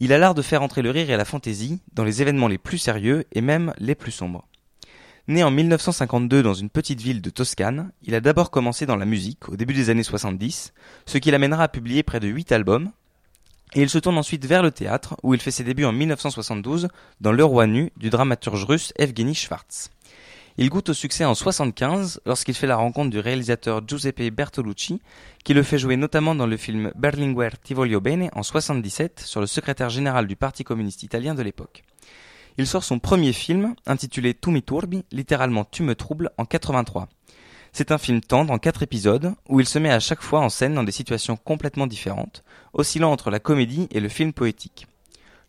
[0.00, 2.58] Il a l'art de faire entrer le rire et la fantaisie dans les événements les
[2.58, 4.48] plus sérieux et même les plus sombres.
[5.28, 9.04] Né en 1952 dans une petite ville de Toscane, il a d'abord commencé dans la
[9.04, 10.72] musique au début des années 70,
[11.04, 12.92] ce qui l'amènera à publier près de 8 albums,
[13.74, 16.88] et il se tourne ensuite vers le théâtre, où il fait ses débuts en 1972
[17.20, 19.90] dans Le Roi nu du dramaturge russe Evgeny Schwartz.
[20.58, 25.02] Il goûte au succès en 75 lorsqu'il fait la rencontre du réalisateur Giuseppe Bertolucci,
[25.44, 29.42] qui le fait jouer notamment dans le film Berlinguer Ti voglio bene en 77 sur
[29.42, 31.82] le secrétaire général du Parti communiste italien de l'époque.
[32.56, 37.08] Il sort son premier film, intitulé Tu mi turbi, littéralement Tu me troubles, en 83.
[37.78, 40.48] C'est un film tendre en quatre épisodes, où il se met à chaque fois en
[40.48, 44.86] scène dans des situations complètement différentes, oscillant entre la comédie et le film poétique.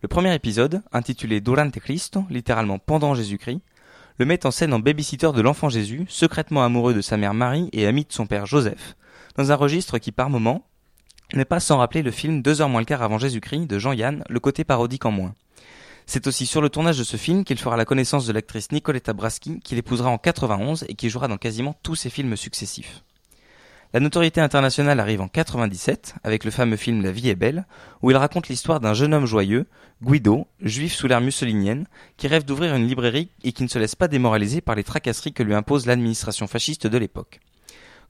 [0.01, 3.61] Le premier épisode, intitulé Durante Cristo, littéralement pendant Jésus-Christ,
[4.17, 7.69] le met en scène en babysitter de l'enfant Jésus, secrètement amoureux de sa mère Marie
[7.71, 8.97] et ami de son père Joseph,
[9.37, 10.65] dans un registre qui par moments
[11.33, 14.25] n'est pas sans rappeler le film Deux heures moins le quart avant Jésus-Christ de Jean-Yann,
[14.27, 15.33] le côté parodique en moins.
[16.09, 19.11] C'est aussi sur le tournage de ce film qu'il fera la connaissance de l'actrice Nicoletta
[19.11, 23.03] Braschi, qu'il épousera en 91 et qui jouera dans quasiment tous ses films successifs.
[23.93, 27.65] La notoriété internationale arrive en 97 avec le fameux film La vie est belle,
[28.01, 29.67] où il raconte l'histoire d'un jeune homme joyeux,
[30.01, 33.95] Guido, juif sous l'ère mussolinienne, qui rêve d'ouvrir une librairie et qui ne se laisse
[33.95, 37.41] pas démoraliser par les tracasseries que lui impose l'administration fasciste de l'époque.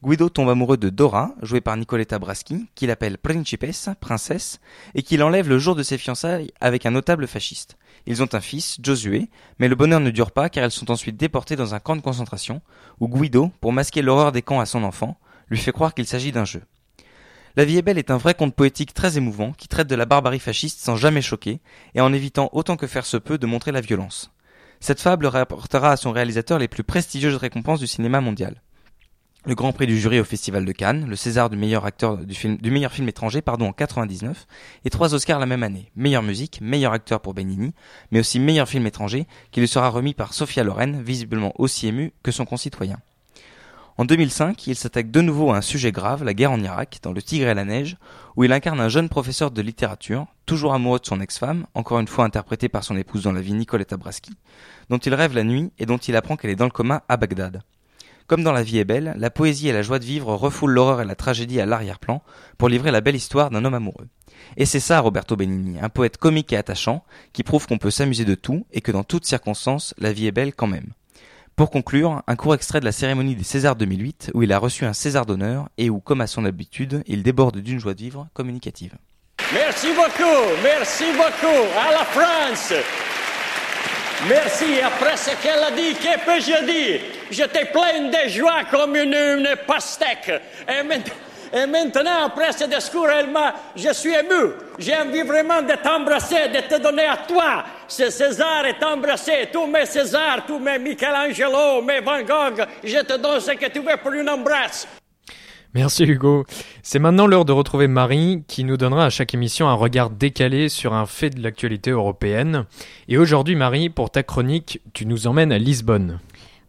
[0.04, 4.60] Guido tombe amoureux de Dora, jouée par Nicoletta Braschi, qu'il appelle Principessa, princesse,
[4.93, 7.78] et qu'il enlève le jour de ses fiançailles avec un notable fasciste.
[8.06, 9.28] Ils ont un fils, Josué,
[9.58, 12.02] mais le bonheur ne dure pas car elles sont ensuite déportées dans un camp de
[12.02, 12.62] concentration,
[13.00, 15.18] où Guido, pour masquer l'horreur des camps à son enfant,
[15.50, 16.62] lui fait croire qu'il s'agit d'un jeu.
[17.56, 20.06] La vie est belle est un vrai conte poétique très émouvant qui traite de la
[20.06, 21.60] barbarie fasciste sans jamais choquer
[21.95, 24.32] et en évitant autant que faire se peut de montrer la violence.
[24.80, 28.62] Cette fable rapportera à son réalisateur les plus prestigieuses récompenses du cinéma mondial.
[29.48, 32.36] Le Grand Prix du jury au Festival de Cannes, le César du meilleur acteur du,
[32.36, 34.45] film, du meilleur film étranger pardon en 99
[34.84, 35.89] et trois Oscars la même année.
[35.95, 37.74] Meilleure musique, meilleur acteur pour Benigni,
[38.12, 42.12] mais aussi meilleur film étranger qui lui sera remis par Sophia Loren, visiblement aussi émue
[42.24, 42.98] que son concitoyen.
[43.98, 47.14] En 2005, il s'attaque de nouveau à un sujet grave, la guerre en Irak, dans
[47.14, 47.95] Le Tigre et la Neige,
[48.36, 52.10] où il incarne un jeune professeur de littérature, toujours amoureux de son ex-femme, encore une
[52.10, 54.36] fois interprétée par son épouse dans la vie Nicoletta Braschi,
[54.89, 57.16] dont il rêve la nuit et dont il apprend qu'elle est dans le coma à
[57.16, 57.64] Bagdad.
[58.28, 60.99] Comme dans La vie est belle, la poésie et la joie de vivre refoulent l'horreur
[60.99, 62.21] et la tragédie à l'arrière-plan
[62.57, 64.09] pour livrer la belle histoire d'un homme amoureux.
[64.57, 68.25] Et c'est ça Roberto Benigni, un poète comique et attachant qui prouve qu'on peut s'amuser
[68.25, 70.91] de tout et que dans toutes circonstances, la vie est belle quand même.
[71.55, 74.84] Pour conclure, un court extrait de la cérémonie des Césars 2008 où il a reçu
[74.84, 78.28] un César d'honneur et où, comme à son habitude, il déborde d'une joie de vivre
[78.34, 78.93] communicative.
[79.53, 82.73] Merci beaucoup, merci beaucoup à la France.
[84.28, 89.47] Merci, après ce qu'elle a dit, que peux-je dire J'étais plein de joie comme une,
[89.68, 90.32] pastèque.
[90.68, 91.03] Et, maint-
[91.53, 93.30] et maintenant, après ce discours, elle
[93.76, 94.53] je suis ému.
[94.80, 99.47] J'ai envie vraiment de t'embrasser, de te donner à toi c'est César est embrassé.
[99.51, 103.80] Tous mes César, tous mes Michelangelo, mes Van Gogh, je te donne ce que tu
[103.80, 104.88] veux pour une embrasse.
[105.78, 106.43] Merci Hugo.
[106.82, 110.69] C'est maintenant l'heure de retrouver Marie qui nous donnera à chaque émission un regard décalé
[110.69, 112.65] sur un fait de l'actualité européenne.
[113.07, 116.19] Et aujourd'hui Marie, pour ta chronique, tu nous emmènes à Lisbonne.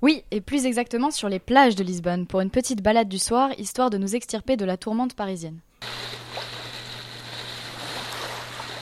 [0.03, 3.49] Oui, et plus exactement sur les plages de Lisbonne, pour une petite balade du soir,
[3.57, 5.57] histoire de nous extirper de la tourmente parisienne.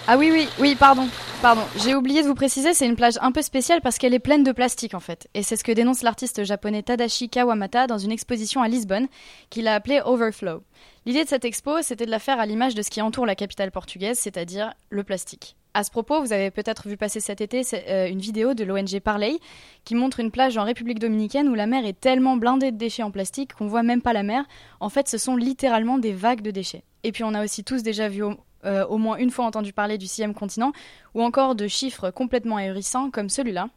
[0.08, 1.08] Ah oui, oui, oui, pardon.
[1.42, 4.20] Pardon, j'ai oublié de vous préciser, c'est une plage un peu spéciale parce qu'elle est
[4.20, 5.28] pleine de plastique en fait.
[5.34, 9.08] Et c'est ce que dénonce l'artiste japonais Tadashi Kawamata dans une exposition à Lisbonne
[9.50, 10.62] qu'il a appelée Overflow.
[11.06, 13.34] L'idée de cette expo, c'était de la faire à l'image de ce qui entoure la
[13.34, 15.56] capitale portugaise, c'est-à-dire le plastique.
[15.74, 19.00] À ce propos, vous avez peut-être vu passer cet été euh, une vidéo de l'ONG
[19.00, 19.36] Parley
[19.84, 23.02] qui montre une plage en République dominicaine où la mer est tellement blindée de déchets
[23.02, 24.44] en plastique qu'on voit même pas la mer.
[24.78, 26.84] En fait, ce sont littéralement des vagues de déchets.
[27.02, 28.22] Et puis on a aussi tous déjà vu
[28.64, 30.72] euh, au moins une fois entendu parler du sixième continent
[31.14, 33.68] ou encore de chiffres complètement ahurissants comme celui-là.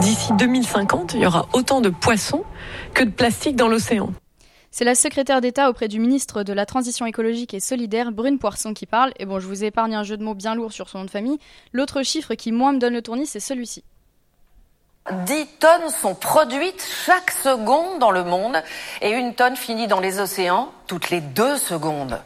[0.00, 2.42] D'ici 2050, il y aura autant de poissons
[2.94, 4.10] que de plastique dans l'océan.
[4.70, 8.74] C'est la secrétaire d'État auprès du ministre de la Transition écologique et solidaire, Brune Poisson,
[8.74, 9.12] qui parle.
[9.20, 11.10] Et bon, je vous épargne un jeu de mots bien lourd sur son nom de
[11.10, 11.38] famille.
[11.72, 13.84] L'autre chiffre qui, moi, me donne le tournis, c'est celui-ci.
[15.12, 18.56] 10 tonnes sont produites chaque seconde dans le monde
[19.00, 22.18] et une tonne finit dans les océans toutes les deux secondes.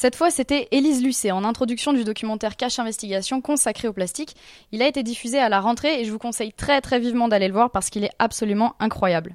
[0.00, 4.36] Cette fois, c'était Élise Lucet en introduction du documentaire Cache Investigation consacré au plastique.
[4.70, 7.48] Il a été diffusé à la rentrée et je vous conseille très très vivement d'aller
[7.48, 9.34] le voir parce qu'il est absolument incroyable.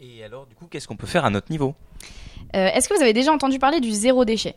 [0.00, 1.76] Et alors, du coup, qu'est-ce qu'on peut faire à notre niveau?
[2.56, 4.56] Euh, Est-ce que vous avez déjà entendu parler du zéro déchet?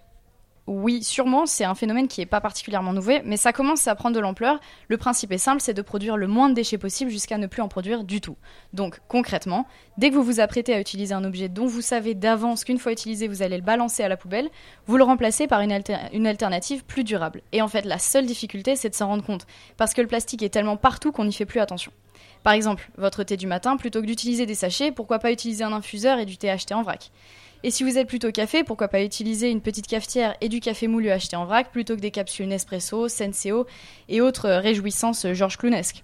[0.67, 4.15] Oui, sûrement, c'est un phénomène qui n'est pas particulièrement nouveau, mais ça commence à prendre
[4.15, 4.59] de l'ampleur.
[4.87, 7.61] Le principe est simple, c'est de produire le moins de déchets possible jusqu'à ne plus
[7.61, 8.37] en produire du tout.
[8.73, 9.67] Donc, concrètement,
[9.97, 12.91] dès que vous vous apprêtez à utiliser un objet dont vous savez d'avance qu'une fois
[12.91, 14.49] utilisé, vous allez le balancer à la poubelle,
[14.87, 15.77] vous le remplacez par une,
[16.13, 17.41] une alternative plus durable.
[17.51, 19.45] Et en fait, la seule difficulté, c'est de s'en rendre compte,
[19.77, 21.91] parce que le plastique est tellement partout qu'on n'y fait plus attention.
[22.43, 25.73] Par exemple, votre thé du matin, plutôt que d'utiliser des sachets, pourquoi pas utiliser un
[25.73, 27.11] infuseur et du thé acheté en vrac?
[27.63, 30.87] Et si vous êtes plutôt café, pourquoi pas utiliser une petite cafetière et du café
[30.87, 33.65] moulu acheté en vrac plutôt que des capsules Nespresso, Senseo
[34.07, 36.03] et autres réjouissances Georges Clounesques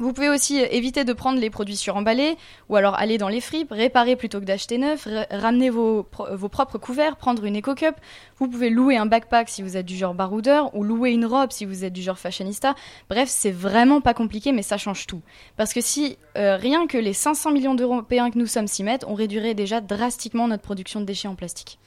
[0.00, 2.36] vous pouvez aussi éviter de prendre les produits suremballés
[2.68, 6.48] ou alors aller dans les fripes, réparer plutôt que d'acheter neuf, ra- ramener vos, vos
[6.48, 7.94] propres couverts, prendre une éco-cup.
[8.38, 11.52] Vous pouvez louer un backpack si vous êtes du genre baroudeur ou louer une robe
[11.52, 12.74] si vous êtes du genre fashionista.
[13.08, 15.20] Bref, c'est vraiment pas compliqué mais ça change tout.
[15.56, 19.04] Parce que si euh, rien que les 500 millions d'Européens que nous sommes s'y mettent,
[19.06, 21.78] on réduirait déjà drastiquement notre production de déchets en plastique.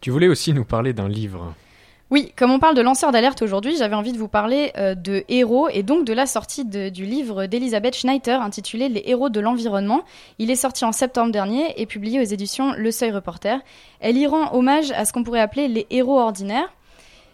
[0.00, 1.54] Tu voulais aussi nous parler d'un livre.
[2.08, 5.24] Oui, comme on parle de lanceurs d'alerte aujourd'hui, j'avais envie de vous parler euh, de
[5.28, 10.04] héros et donc de la sortie du livre d'Elisabeth Schneider intitulé Les héros de l'environnement.
[10.38, 13.58] Il est sorti en septembre dernier et publié aux éditions Le Seuil Reporter.
[13.98, 16.72] Elle y rend hommage à ce qu'on pourrait appeler les héros ordinaires.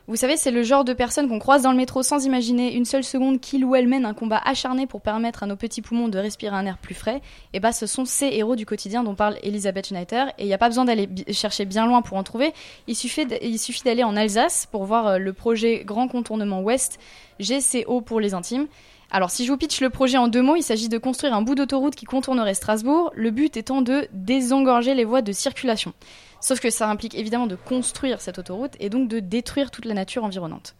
[0.08, 2.84] Vous savez, c'est le genre de personnes qu'on croise dans le métro sans imaginer une
[2.84, 6.08] seule seconde qu'il ou elle mène un combat acharné pour permettre à nos petits poumons
[6.08, 7.22] de respirer un air plus frais.
[7.52, 10.26] Et bah, ce sont ces héros du quotidien dont parle Elisabeth Schneider.
[10.38, 12.52] Et il n'y a pas besoin d'aller chercher bien loin pour en trouver.
[12.88, 16.62] Il suffit, d- il suffit d'aller en Alsace pour voir euh, le projet Grand Contournement
[16.62, 16.98] Ouest,
[17.38, 18.66] GCO pour les intimes.
[19.12, 21.42] Alors, si je vous pitch le projet en deux mots, il s'agit de construire un
[21.42, 25.92] bout d'autoroute qui contournerait Strasbourg, le but étant de désengorger les voies de circulation.
[26.42, 29.94] Sauf que ça implique évidemment de construire cette autoroute et donc de détruire toute la
[29.94, 30.74] nature environnante.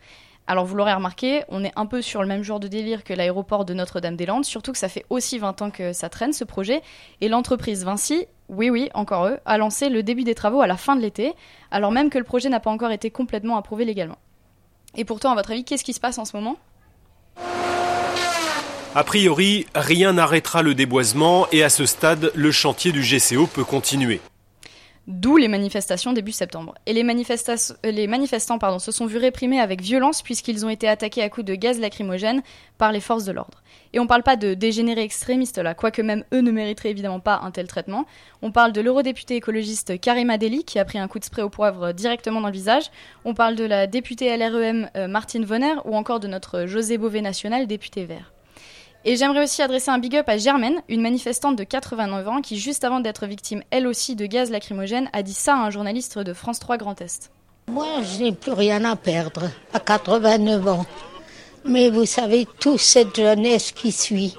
[0.49, 3.15] Alors vous l'aurez remarqué, on est un peu sur le même genre de délire que
[3.15, 6.83] l'aéroport de Notre-Dame-des-Landes, surtout que ça fait aussi 20 ans que ça traîne ce projet,
[7.21, 10.77] et l'entreprise Vinci, oui oui, encore eux, a lancé le début des travaux à la
[10.77, 11.33] fin de l'été,
[11.71, 14.19] alors même que le projet n'a pas encore été complètement approuvé légalement.
[14.97, 16.57] Et pourtant, à votre avis, qu'est-ce qui se passe en ce moment?
[18.97, 23.65] A priori, rien n'arrêtera le déboisement et à ce stade, le chantier du GCO peut
[23.65, 24.21] continuer.
[25.09, 26.75] D'où les manifestations début septembre.
[26.87, 31.29] Et les, euh, manifestants se sont vus réprimés avec violence puisqu'ils ont été attaqués à
[31.29, 32.41] coups de gaz lacrymogène
[32.79, 33.63] par les forces de l'ordre.
[33.93, 37.41] Et on parle pas de dégénérés extrémistes là, quoique même eux ne mériteraient évidemment pas
[37.43, 38.07] un tel traitement.
[38.43, 41.51] On parle de l'eurodéputée écologiste Karima Deli qui a pris un coup de spray au
[41.51, 42.85] poivre directement dans le visage.
[43.25, 47.23] On parle de la députée LREM euh, Martine Vonner ou encore de notre José Bové
[47.23, 48.33] national, député vert.
[49.05, 52.57] Et j'aimerais aussi adresser un big up à Germaine, une manifestante de 89 ans qui,
[52.57, 56.19] juste avant d'être victime elle aussi de gaz lacrymogène, a dit ça à un journaliste
[56.19, 57.33] de France 3 Grand Est.
[57.69, 60.87] Moi, je n'ai plus rien à perdre à 89 ans.
[61.65, 64.35] Mais vous savez, toute cette jeunesse qui suit,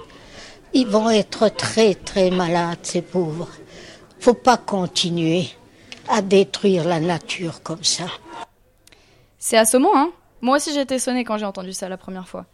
[0.72, 3.50] ils vont être très très malades, ces pauvres.
[4.18, 5.48] Faut pas continuer
[6.08, 8.04] à détruire la nature comme ça.
[9.38, 10.10] C'est assommant, hein
[10.40, 12.46] Moi aussi j'ai été sonnée quand j'ai entendu ça la première fois.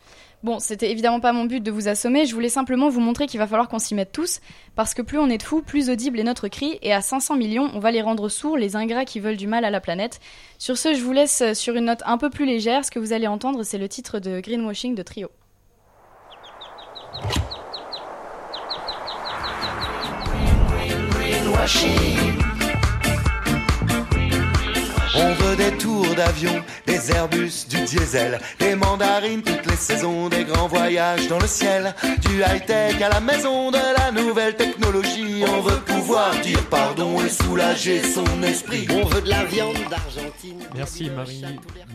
[0.43, 3.39] Bon, c'était évidemment pas mon but de vous assommer, je voulais simplement vous montrer qu'il
[3.39, 4.41] va falloir qu'on s'y mette tous,
[4.75, 7.37] parce que plus on est de fous, plus audible est notre cri, et à 500
[7.37, 10.19] millions, on va les rendre sourds, les ingrats qui veulent du mal à la planète.
[10.59, 13.13] Sur ce, je vous laisse sur une note un peu plus légère, ce que vous
[13.13, 15.29] allez entendre, c'est le titre de Greenwashing de Trio.
[25.15, 30.45] On veut des tours d'avion, des Airbus, du diesel, des mandarines toutes les saisons, des
[30.45, 31.95] grands voyages dans le ciel,
[32.29, 35.43] du high-tech à la maison, de la nouvelle technologie.
[35.49, 38.87] On veut pouvoir dire pardon et soulager son esprit.
[38.91, 40.61] On veut de la viande d'Argentine.
[40.77, 41.45] Merci Marie,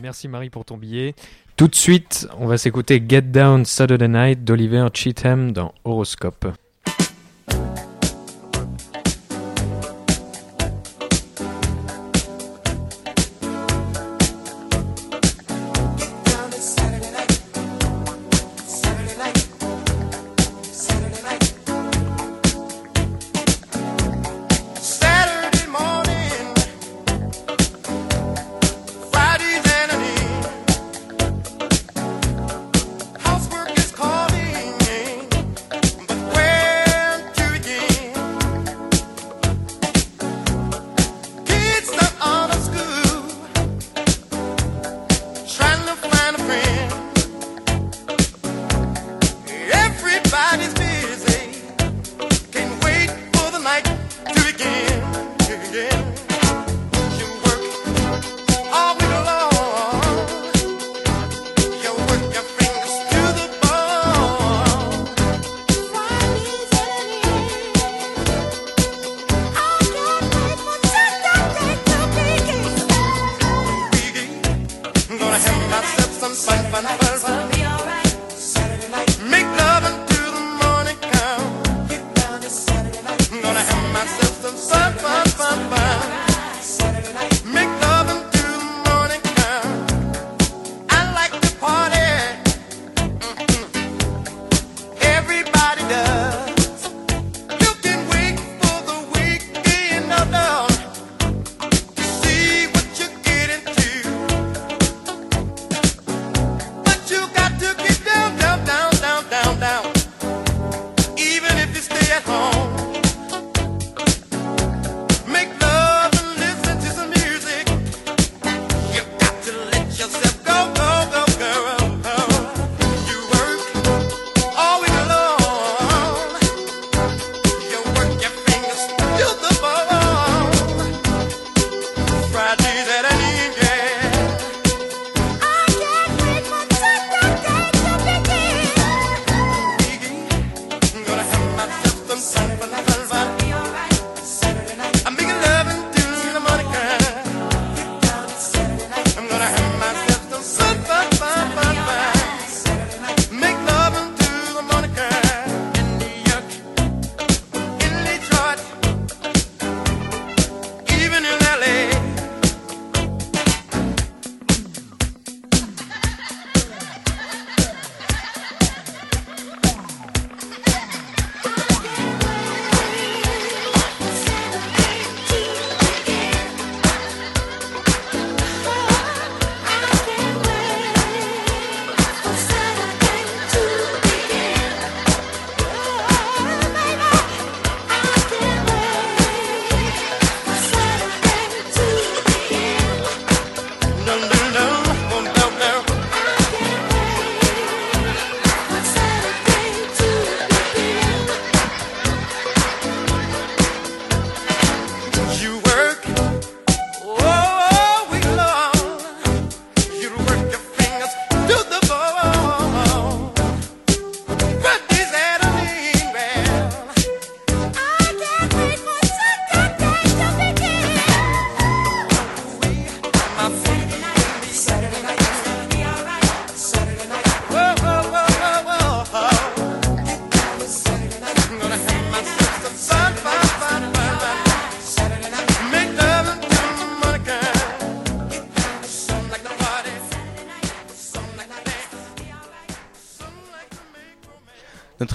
[0.02, 1.14] merci Marie pour ton billet.
[1.56, 6.48] Tout de suite, on va s'écouter Get Down Saturday Night d'Oliver Cheatham dans Horoscope.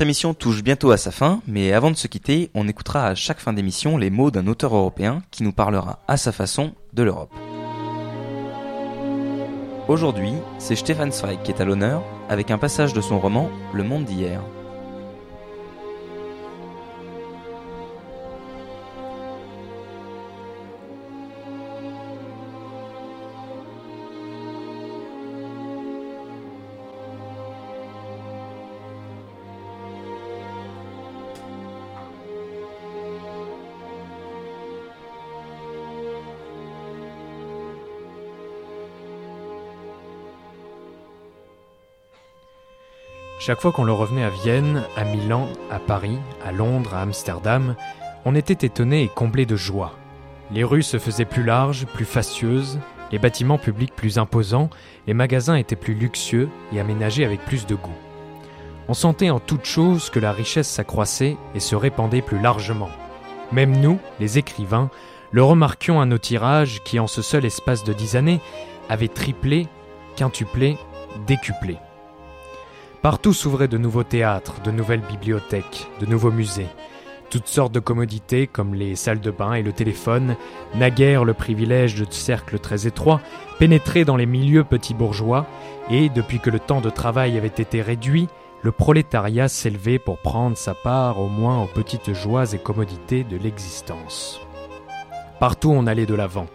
[0.01, 3.13] Notre émission touche bientôt à sa fin, mais avant de se quitter, on écoutera à
[3.13, 7.03] chaque fin d'émission les mots d'un auteur européen qui nous parlera à sa façon de
[7.03, 7.31] l'Europe.
[9.87, 13.83] Aujourd'hui, c'est Stefan Zweig qui est à l'honneur avec un passage de son roman Le
[13.83, 14.41] Monde d'hier.
[43.43, 47.75] Chaque fois qu'on le revenait à Vienne, à Milan, à Paris, à Londres, à Amsterdam,
[48.23, 49.95] on était étonné et comblé de joie.
[50.51, 52.77] Les rues se faisaient plus larges, plus fastueuses,
[53.11, 54.69] les bâtiments publics plus imposants,
[55.07, 57.89] les magasins étaient plus luxueux et aménagés avec plus de goût.
[58.87, 62.89] On sentait en toute chose que la richesse s'accroissait et se répandait plus largement.
[63.51, 64.91] Même nous, les écrivains,
[65.31, 68.39] le remarquions à nos tirages qui, en ce seul espace de dix années,
[68.87, 69.67] avaient triplé,
[70.15, 70.77] quintuplé,
[71.25, 71.79] décuplé.
[73.01, 76.67] Partout s'ouvraient de nouveaux théâtres, de nouvelles bibliothèques, de nouveaux musées.
[77.31, 80.35] Toutes sortes de commodités comme les salles de bain et le téléphone,
[80.75, 83.21] naguère le privilège de cercles très étroits,
[83.57, 85.47] pénétraient dans les milieux petits bourgeois,
[85.89, 88.27] et depuis que le temps de travail avait été réduit,
[88.61, 93.37] le prolétariat s'élevait pour prendre sa part au moins aux petites joies et commodités de
[93.37, 94.39] l'existence.
[95.39, 96.45] Partout on allait de l'avant.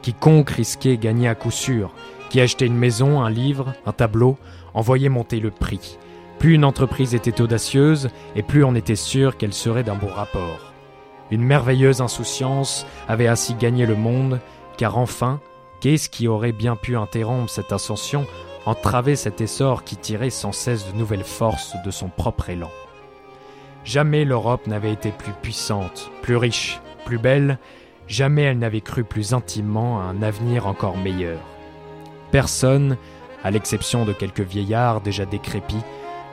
[0.00, 1.92] Quiconque risquait gagnait à coup sûr.
[2.30, 4.38] Qui achetait une maison, un livre, un tableau,
[4.74, 5.98] envoyait monter le prix.
[6.38, 10.72] Plus une entreprise était audacieuse, et plus on était sûr qu'elle serait d'un bon rapport.
[11.30, 14.40] Une merveilleuse insouciance avait ainsi gagné le monde,
[14.78, 15.40] car enfin,
[15.80, 18.26] qu'est-ce qui aurait bien pu interrompre cette ascension,
[18.66, 22.70] entraver cet essor qui tirait sans cesse de nouvelles forces de son propre élan?
[23.84, 27.58] Jamais l'Europe n'avait été plus puissante, plus riche, plus belle,
[28.06, 31.38] jamais elle n'avait cru plus intimement à un avenir encore meilleur.
[32.30, 32.96] Personne,
[33.44, 35.82] à l'exception de quelques vieillards déjà décrépits,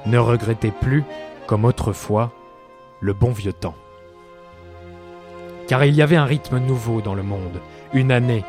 [0.05, 1.03] ne regrettait plus,
[1.45, 2.31] comme autrefois,
[2.99, 3.75] le bon vieux temps.
[5.67, 7.61] Car il y avait un rythme nouveau dans le monde,
[7.93, 8.43] une année.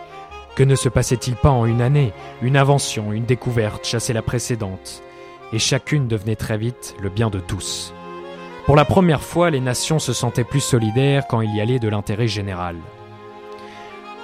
[0.54, 2.12] Que ne se passait-il pas en une année?
[2.42, 5.02] Une invention, une découverte chassait la précédente,
[5.52, 7.92] et chacune devenait très vite le bien de tous.
[8.66, 11.88] Pour la première fois, les nations se sentaient plus solidaires quand il y allait de
[11.88, 12.76] l'intérêt général.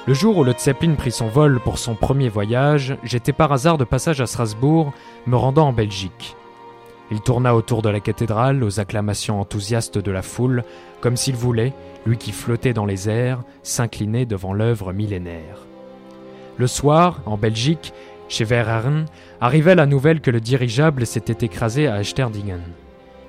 [0.07, 3.79] Le jour où le Zeppelin prit son vol pour son premier voyage, j'étais par hasard
[3.79, 4.93] de passage à Strasbourg,
[5.27, 6.37] me rendant en Belgique.
[7.11, 10.63] Il tourna autour de la cathédrale aux acclamations enthousiastes de la foule,
[11.01, 11.73] comme s'il voulait,
[12.05, 15.65] lui qui flottait dans les airs, s'incliner devant l'œuvre millénaire.
[16.59, 17.95] Le soir, en Belgique,
[18.29, 19.07] chez Verhaeren,
[19.41, 22.63] arrivait la nouvelle que le dirigeable s'était écrasé à Echterdingen.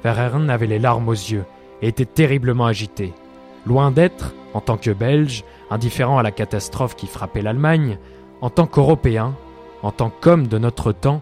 [0.04, 1.46] Verhaeren avait les larmes aux yeux
[1.82, 3.14] et était terriblement agité.
[3.66, 8.00] Loin d'être, en tant que Belge, indifférent à la catastrophe qui frappait l'Allemagne,
[8.40, 9.36] en tant qu'Européen,
[9.84, 11.22] en tant qu'homme de notre temps,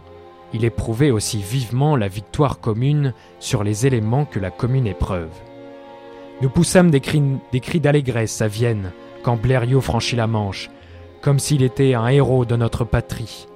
[0.53, 5.31] il éprouvait aussi vivement la victoire commune sur les éléments que la commune épreuve.
[6.41, 8.91] Nous poussâmes des cris, d'allégresse à Vienne
[9.23, 10.69] quand Blériot franchit la Manche,
[11.23, 13.47] comme s'il était un héros de notre patrie.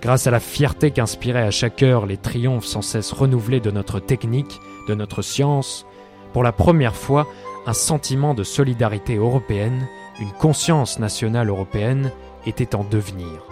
[0.00, 4.00] Grâce à la fierté qu'inspiraient à chaque heure les triomphes sans cesse renouvelés de notre
[4.00, 5.84] technique, de notre science,
[6.32, 7.26] pour la première fois,
[7.66, 9.86] un sentiment de solidarité européenne,
[10.20, 12.12] une conscience nationale européenne
[12.46, 13.46] était en devenir.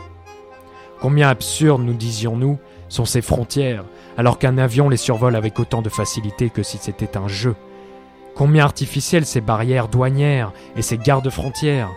[1.01, 2.59] Combien absurdes, nous disions-nous,
[2.89, 3.85] sont ces frontières,
[4.17, 7.57] alors qu'un avion les survole avec autant de facilité que si c'était un jeu.
[8.35, 11.91] Combien artificielles ces barrières douanières et ces gardes-frontières,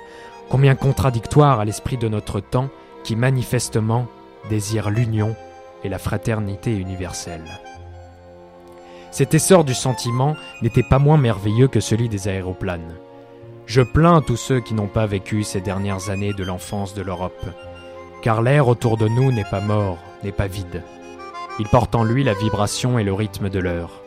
[0.50, 2.70] combien contradictoires à l'esprit de notre temps
[3.04, 4.08] qui manifestement
[4.50, 5.36] désire l'union
[5.84, 7.65] et la fraternité universelle.
[9.16, 12.96] Cet essor du sentiment n'était pas moins merveilleux que celui des aéroplanes.
[13.66, 17.46] Je plains tous ceux qui n'ont pas vécu ces dernières années de l'enfance de l'Europe,
[18.22, 20.84] car l'air autour de nous n'est pas mort, n'est pas vide.
[21.60, 24.02] Il porte en lui la vibration et le rythme de l'heure.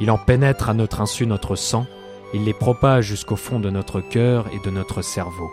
[0.00, 1.84] Il en pénètre à notre insu notre sang,
[2.32, 5.50] il les propage jusqu'au fond de notre cœur et de notre cerveau.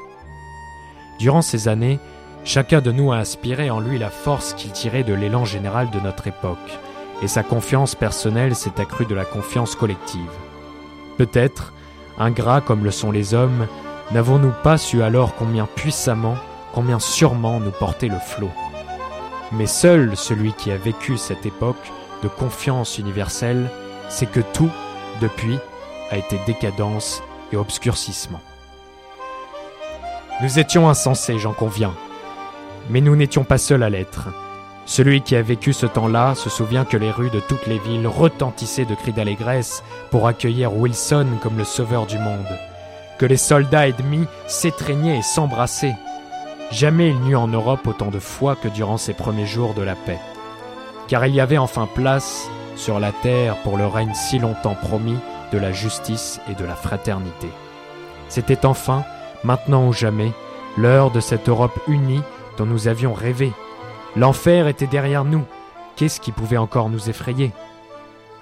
[1.19, 1.99] Durant ces années,
[2.45, 5.99] chacun de nous a aspiré en lui la force qu'il tirait de l'élan général de
[5.99, 6.79] notre époque,
[7.23, 10.29] et sa confiance personnelle s'est accrue de la confiance collective.
[11.17, 11.71] Peut-être,
[12.19, 13.67] ingrats comme le sont les hommes,
[14.11, 16.35] n'avons-nous pas su alors combien puissamment,
[16.73, 18.51] combien sûrement nous portait le flot.
[19.53, 21.91] Mais seul celui qui a vécu cette époque
[22.23, 23.69] de confiance universelle
[24.09, 24.69] sait que tout,
[25.21, 25.57] depuis,
[26.11, 28.41] a été décadence et obscurcissement.
[30.41, 31.93] Nous étions insensés, j'en conviens,
[32.89, 34.27] mais nous n'étions pas seuls à l'être.
[34.85, 38.07] Celui qui a vécu ce temps-là se souvient que les rues de toutes les villes
[38.07, 42.59] retentissaient de cris d'allégresse pour accueillir Wilson comme le sauveur du monde,
[43.17, 45.95] que les soldats ennemis s'étreignaient et s'embrassaient.
[46.71, 49.83] Jamais il n'y eut en Europe autant de foi que durant ces premiers jours de
[49.83, 50.19] la paix,
[51.07, 55.17] car il y avait enfin place sur la terre pour le règne si longtemps promis
[55.51, 57.47] de la justice et de la fraternité.
[58.27, 59.03] C'était enfin,
[59.43, 60.31] maintenant ou jamais,
[60.77, 62.23] l'heure de cette Europe unie
[62.57, 63.51] dont nous avions rêvé.
[64.15, 65.43] L'enfer était derrière nous.
[65.95, 67.51] Qu'est-ce qui pouvait encore nous effrayer?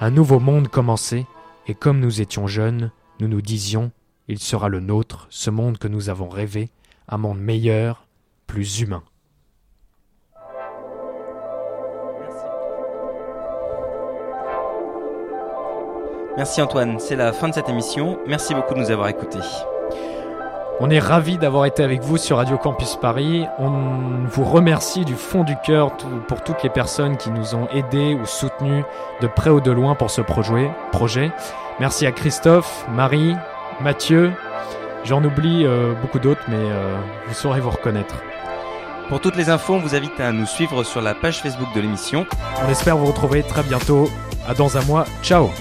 [0.02, 1.26] Un nouveau monde commençait,
[1.66, 2.92] et comme nous étions jeunes,
[3.22, 3.92] nous nous disions,
[4.28, 6.70] il sera le nôtre, ce monde que nous avons rêvé,
[7.08, 8.06] un monde meilleur,
[8.48, 9.04] plus humain.
[16.36, 18.18] Merci Antoine, c'est la fin de cette émission.
[18.28, 19.40] Merci beaucoup de nous avoir écoutés.
[20.84, 23.46] On est ravis d'avoir été avec vous sur Radio Campus Paris.
[23.60, 25.96] On vous remercie du fond du cœur
[26.28, 28.84] pour toutes les personnes qui nous ont aidés ou soutenus
[29.22, 30.72] de près ou de loin pour ce projet.
[30.92, 31.32] projet.
[31.80, 33.36] Merci à Christophe, Marie,
[33.80, 34.32] Mathieu.
[35.04, 38.16] J'en oublie euh, beaucoup d'autres, mais euh, vous saurez vous reconnaître.
[39.08, 41.82] Pour toutes les infos, on vous invite à nous suivre sur la page Facebook de
[41.82, 42.26] l'émission.
[42.66, 44.10] On espère vous retrouver très bientôt.
[44.48, 45.06] À dans un mois.
[45.22, 45.52] Ciao